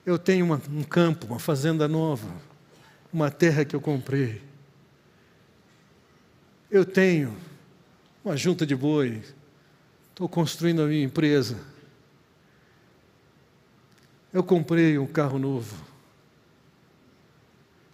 Eu 0.06 0.18
tenho 0.18 0.46
uma, 0.46 0.62
um 0.70 0.84
campo, 0.84 1.26
uma 1.26 1.40
fazenda 1.40 1.86
nova, 1.86 2.34
uma 3.12 3.30
terra 3.30 3.66
que 3.66 3.76
eu 3.76 3.82
comprei. 3.82 4.42
Eu 6.72 6.86
tenho 6.86 7.36
uma 8.24 8.38
junta 8.38 8.66
de 8.66 8.74
boi, 8.74 9.22
estou 10.22 10.30
construindo 10.30 10.84
a 10.84 10.86
minha 10.86 11.04
empresa. 11.04 11.60
Eu 14.32 14.44
comprei 14.44 15.00
um 15.00 15.08
carro 15.08 15.40
novo. 15.40 15.84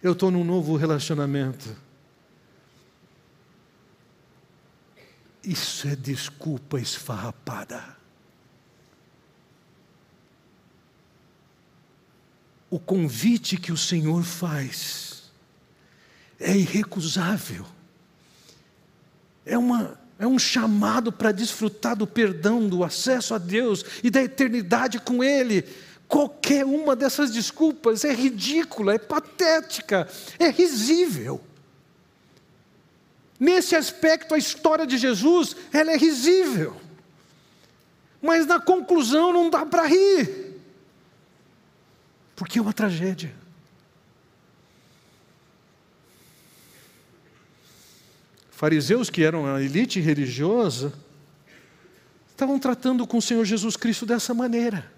Eu 0.02 0.12
estou 0.12 0.30
num 0.30 0.44
novo 0.44 0.76
relacionamento. 0.76 1.74
Isso 5.42 5.88
é 5.88 5.96
desculpa 5.96 6.78
esfarrapada. 6.78 7.96
O 12.68 12.78
convite 12.78 13.56
que 13.56 13.72
o 13.72 13.76
Senhor 13.76 14.22
faz 14.22 15.32
é 16.38 16.54
irrecusável. 16.54 17.64
É, 19.46 19.56
uma, 19.56 19.98
é 20.18 20.26
um 20.26 20.38
chamado 20.38 21.12
para 21.12 21.30
desfrutar 21.30 21.94
do 21.94 22.06
perdão, 22.06 22.68
do 22.68 22.82
acesso 22.82 23.34
a 23.34 23.38
Deus 23.38 23.84
e 24.02 24.10
da 24.10 24.22
eternidade 24.22 24.98
com 24.98 25.22
Ele. 25.22 25.64
Qualquer 26.08 26.64
uma 26.64 26.96
dessas 26.96 27.30
desculpas 27.30 28.04
é 28.04 28.12
ridícula, 28.12 28.94
é 28.94 28.98
patética, 28.98 30.08
é 30.38 30.48
risível. 30.48 31.40
Nesse 33.38 33.76
aspecto, 33.76 34.34
a 34.34 34.38
história 34.38 34.86
de 34.86 34.98
Jesus, 34.98 35.54
ela 35.72 35.92
é 35.92 35.96
risível. 35.96 36.76
Mas 38.20 38.46
na 38.46 38.58
conclusão 38.58 39.32
não 39.32 39.48
dá 39.48 39.64
para 39.64 39.86
rir. 39.86 40.56
Porque 42.34 42.58
é 42.58 42.62
uma 42.62 42.72
tragédia. 42.72 43.32
Fariseus, 48.58 49.08
que 49.08 49.22
eram 49.22 49.46
a 49.46 49.62
elite 49.62 50.00
religiosa, 50.00 50.92
estavam 52.28 52.58
tratando 52.58 53.06
com 53.06 53.18
o 53.18 53.22
Senhor 53.22 53.44
Jesus 53.44 53.76
Cristo 53.76 54.04
dessa 54.04 54.34
maneira. 54.34 54.90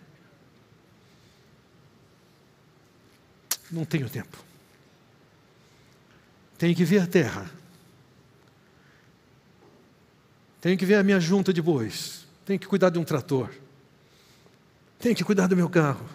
Não 3.70 3.84
tenho 3.84 4.08
tempo. 4.08 4.42
Tenho 6.56 6.74
que 6.74 6.86
ver 6.86 7.02
a 7.02 7.06
terra. 7.06 7.50
Tenho 10.58 10.78
que 10.78 10.86
ver 10.86 10.94
a 10.94 11.02
minha 11.02 11.20
junta 11.20 11.52
de 11.52 11.61
bois. 11.61 12.26
Tenho 12.46 12.58
que 12.58 12.66
cuidar 12.66 12.88
de 12.88 12.98
um 12.98 13.04
trator. 13.04 13.50
Tenho 14.98 15.14
que 15.14 15.22
cuidar 15.22 15.48
do 15.48 15.54
meu 15.54 15.68
carro. 15.68 16.08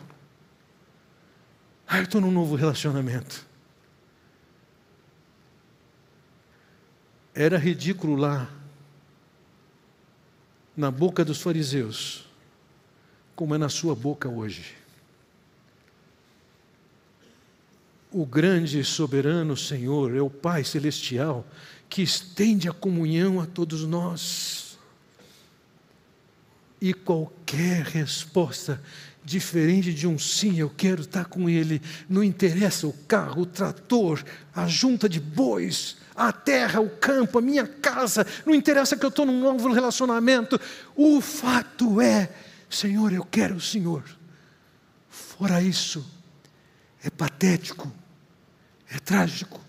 Ah, 1.85 1.99
eu 1.99 2.05
estou 2.05 2.19
num 2.19 2.31
novo 2.31 2.55
relacionamento. 2.55 3.45
Era 7.38 7.57
ridículo 7.57 8.15
lá, 8.15 8.49
na 10.75 10.89
boca 10.89 11.25
dos 11.25 11.41
fariseus, 11.41 12.25
como 13.36 13.53
é 13.53 13.57
na 13.57 13.67
sua 13.67 13.93
boca 13.93 14.29
hoje. 14.29 14.73
O 18.09 18.25
grande 18.25 18.81
soberano 18.86 19.57
Senhor 19.57 20.15
é 20.15 20.21
o 20.21 20.29
Pai 20.29 20.63
Celestial 20.63 21.45
que 21.89 22.01
estende 22.01 22.69
a 22.69 22.73
comunhão 22.73 23.41
a 23.41 23.45
todos 23.45 23.83
nós. 23.83 24.77
E 26.79 26.93
qualquer 26.93 27.83
resposta 27.83 28.81
diferente 29.25 29.93
de 29.93 30.07
um 30.07 30.17
sim, 30.17 30.57
eu 30.57 30.69
quero 30.69 31.01
estar 31.01 31.25
com 31.25 31.49
Ele, 31.49 31.81
não 32.07 32.23
interessa 32.23 32.88
o 32.88 32.93
carro, 32.93 33.41
o 33.41 33.45
trator, 33.45 34.23
a 34.53 34.67
junta 34.67 35.09
de 35.09 35.19
bois, 35.19 35.97
a 36.16 36.32
terra, 36.32 36.80
o 36.80 36.89
campo, 36.89 37.39
a 37.39 37.41
minha 37.41 37.68
casa, 37.68 38.26
não 38.45 38.55
interessa 38.55 38.95
que 38.95 39.05
eu 39.05 39.09
estou 39.09 39.26
num 39.26 39.39
novo 39.39 39.72
relacionamento, 39.72 40.59
o 40.95 41.20
fato 41.20 41.99
é, 41.99 42.30
Senhor, 42.70 43.11
eu 43.11 43.26
quero 43.26 43.55
o 43.55 43.61
Senhor. 43.61 44.03
Fora 45.09 45.61
isso, 45.61 46.05
é 47.03 47.09
patético, 47.09 47.91
é 48.89 48.97
trágico 48.99 49.66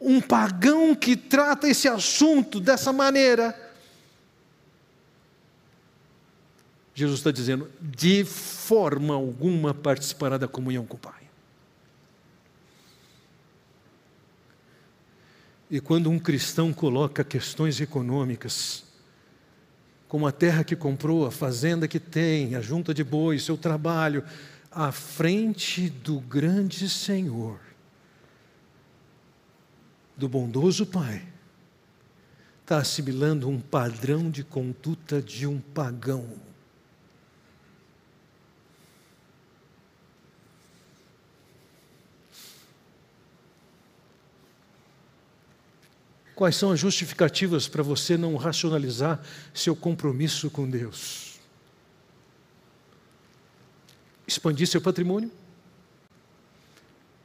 um 0.00 0.20
pagão 0.20 0.94
que 0.94 1.16
trata 1.16 1.68
esse 1.68 1.88
assunto 1.88 2.60
dessa 2.60 2.92
maneira, 2.92 3.60
Jesus 6.94 7.18
está 7.18 7.30
dizendo, 7.30 7.70
de 7.80 8.24
forma 8.24 9.14
alguma 9.14 9.74
participará 9.74 10.38
da 10.38 10.48
comunhão 10.48 10.86
com 10.86 10.96
o 10.96 11.00
Pai. 11.00 11.25
E 15.70 15.80
quando 15.80 16.10
um 16.10 16.18
cristão 16.18 16.72
coloca 16.72 17.24
questões 17.24 17.80
econômicas, 17.80 18.84
como 20.08 20.26
a 20.26 20.32
terra 20.32 20.62
que 20.62 20.76
comprou, 20.76 21.26
a 21.26 21.30
fazenda 21.32 21.88
que 21.88 21.98
tem, 21.98 22.54
a 22.54 22.60
junta 22.60 22.94
de 22.94 23.02
bois, 23.02 23.42
seu 23.42 23.56
trabalho, 23.56 24.22
à 24.70 24.92
frente 24.92 25.90
do 25.90 26.20
grande 26.20 26.88
Senhor, 26.88 27.58
do 30.16 30.28
bondoso 30.28 30.86
Pai, 30.86 31.22
está 32.62 32.78
assimilando 32.78 33.48
um 33.48 33.60
padrão 33.60 34.30
de 34.30 34.44
conduta 34.44 35.20
de 35.20 35.46
um 35.46 35.60
pagão. 35.60 36.45
Quais 46.36 46.54
são 46.54 46.70
as 46.70 46.78
justificativas 46.78 47.66
para 47.66 47.82
você 47.82 48.16
não 48.16 48.36
racionalizar 48.36 49.20
seu 49.52 49.74
compromisso 49.74 50.48
com 50.48 50.70
Deus? 50.70 51.40
Expandir 54.28 54.68
seu 54.68 54.80
patrimônio? 54.80 55.32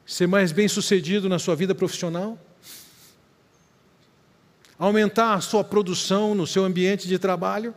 Ser 0.06 0.26
mais 0.26 0.52
bem 0.52 0.68
sucedido 0.68 1.30
na 1.30 1.38
sua 1.38 1.56
vida 1.56 1.76
profissional? 1.76 2.40
aumentar 4.82 5.36
a 5.36 5.42
sua 5.42 5.64
produção 5.64 6.34
no 6.34 6.48
seu 6.48 6.66
ambiente 6.66 7.08
de 7.08 7.20
trabalho. 7.20 7.76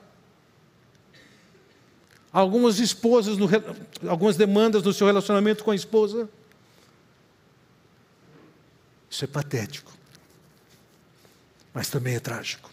Algumas 2.32 2.78
esposas, 2.78 3.36
no, 3.36 3.46
algumas 4.08 4.38
demandas 4.38 4.82
no 4.82 4.90
seu 4.90 5.06
relacionamento 5.06 5.62
com 5.62 5.70
a 5.70 5.74
esposa. 5.74 6.30
Isso 9.10 9.22
é 9.22 9.28
patético, 9.28 9.92
mas 11.74 11.90
também 11.90 12.14
é 12.14 12.20
trágico. 12.20 12.70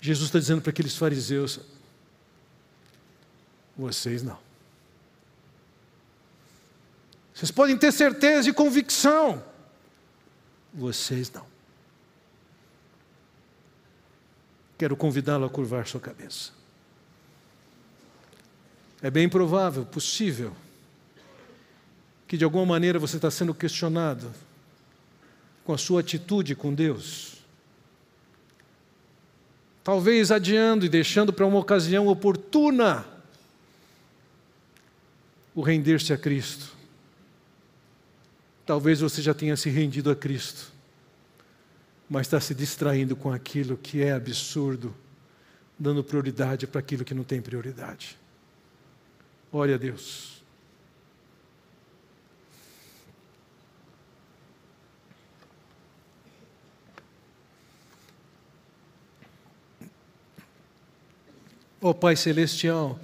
Jesus 0.00 0.28
está 0.28 0.38
dizendo 0.38 0.60
para 0.60 0.70
aqueles 0.70 0.96
fariseus: 0.96 1.60
vocês 3.76 4.22
não. 4.22 4.38
Vocês 7.32 7.50
podem 7.50 7.78
ter 7.78 7.92
certeza 7.92 8.50
e 8.50 8.52
convicção 8.52 9.42
vocês 10.72 11.30
não. 11.30 11.44
Quero 14.78 14.96
convidá-lo 14.96 15.44
a 15.44 15.50
curvar 15.50 15.86
sua 15.86 16.00
cabeça. 16.00 16.52
É 19.02 19.10
bem 19.10 19.28
provável, 19.28 19.84
possível, 19.84 20.54
que 22.26 22.36
de 22.36 22.44
alguma 22.44 22.64
maneira 22.64 22.98
você 22.98 23.16
está 23.16 23.30
sendo 23.30 23.54
questionado 23.54 24.30
com 25.64 25.72
a 25.72 25.78
sua 25.78 26.00
atitude 26.00 26.54
com 26.54 26.74
Deus. 26.74 27.36
Talvez 29.82 30.30
adiando 30.30 30.84
e 30.84 30.88
deixando 30.88 31.32
para 31.32 31.46
uma 31.46 31.58
ocasião 31.58 32.06
oportuna 32.06 33.06
o 35.54 35.62
render-se 35.62 36.12
a 36.12 36.18
Cristo. 36.18 36.76
Talvez 38.64 39.00
você 39.00 39.20
já 39.20 39.34
tenha 39.34 39.56
se 39.56 39.68
rendido 39.68 40.10
a 40.10 40.16
Cristo, 40.16 40.72
mas 42.08 42.26
está 42.26 42.40
se 42.40 42.54
distraindo 42.54 43.16
com 43.16 43.32
aquilo 43.32 43.76
que 43.76 44.02
é 44.02 44.12
absurdo, 44.12 44.94
dando 45.78 46.04
prioridade 46.04 46.66
para 46.66 46.78
aquilo 46.78 47.04
que 47.04 47.14
não 47.14 47.24
tem 47.24 47.40
prioridade. 47.40 48.16
Ore 49.50 49.74
a 49.74 49.76
Deus. 49.76 50.39
Ó 61.82 61.90
oh, 61.90 61.94
Pai 61.94 62.14
Celestial, 62.14 63.00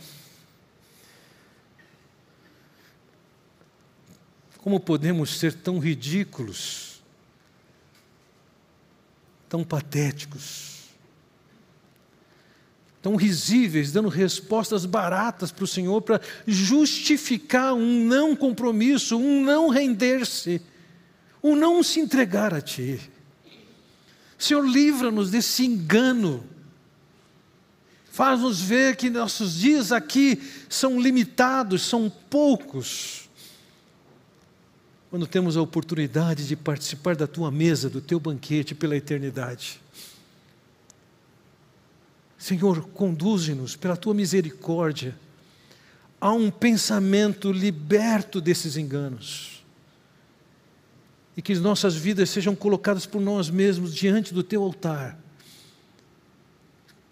como 4.59 4.79
podemos 4.79 5.39
ser 5.39 5.55
tão 5.55 5.79
ridículos, 5.79 7.01
tão 9.49 9.65
patéticos, 9.65 10.91
tão 13.01 13.17
risíveis, 13.17 13.93
dando 13.93 14.09
respostas 14.09 14.85
baratas 14.85 15.51
para 15.51 15.65
o 15.65 15.69
Senhor 15.69 16.03
para 16.03 16.21
justificar 16.47 17.73
um 17.73 18.05
não 18.05 18.37
compromisso, 18.37 19.17
um 19.17 19.43
não 19.43 19.69
render-se, 19.69 20.61
um 21.43 21.57
não 21.57 21.83
se 21.83 22.01
entregar 22.01 22.53
a 22.53 22.61
Ti. 22.61 23.01
Senhor, 24.37 24.67
livra-nos 24.67 25.31
desse 25.31 25.65
engano. 25.65 26.56
Faz-nos 28.17 28.63
ver 28.63 28.97
que 28.97 29.11
nossos 29.11 29.57
dias 29.57 29.93
aqui 29.93 30.41
são 30.71 30.99
limitados, 30.99 31.83
são 31.83 32.09
poucos. 32.09 33.29
Quando 35.11 35.27
temos 35.27 35.55
a 35.55 35.61
oportunidade 35.61 36.49
de 36.49 36.57
participar 36.57 37.15
da 37.15 37.27
tua 37.27 37.51
mesa, 37.51 37.91
do 37.91 38.01
teu 38.01 38.19
banquete 38.19 38.75
pela 38.75 38.97
eternidade. 38.97 39.83
Senhor, 42.39 42.89
conduze-nos 42.89 43.77
pela 43.77 43.99
tua 43.99 44.15
misericórdia 44.15 45.15
a 46.19 46.33
um 46.33 46.51
pensamento 46.51 47.53
liberto 47.53 48.41
desses 48.41 48.79
enganos. 48.79 49.63
E 51.37 51.43
que 51.43 51.55
nossas 51.57 51.95
vidas 51.95 52.31
sejam 52.31 52.57
colocadas 52.57 53.05
por 53.05 53.21
nós 53.21 53.51
mesmos 53.51 53.95
diante 53.95 54.33
do 54.33 54.43
teu 54.43 54.63
altar, 54.63 55.19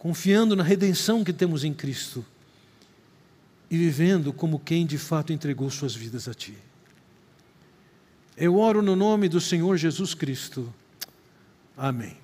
confiando 0.04 0.54
na 0.54 0.62
redenção 0.62 1.24
que 1.24 1.32
temos 1.32 1.64
em 1.64 1.72
Cristo 1.72 2.22
e 3.70 3.78
vivendo 3.78 4.34
como 4.34 4.58
quem 4.58 4.84
de 4.84 4.98
fato 4.98 5.32
entregou 5.32 5.70
suas 5.70 5.94
vidas 5.94 6.28
a 6.28 6.34
ti. 6.34 6.54
Eu 8.36 8.58
oro 8.58 8.82
no 8.82 8.94
nome 8.94 9.30
do 9.30 9.40
Senhor 9.40 9.78
Jesus 9.78 10.12
Cristo. 10.12 10.70
Amém. 11.74 12.18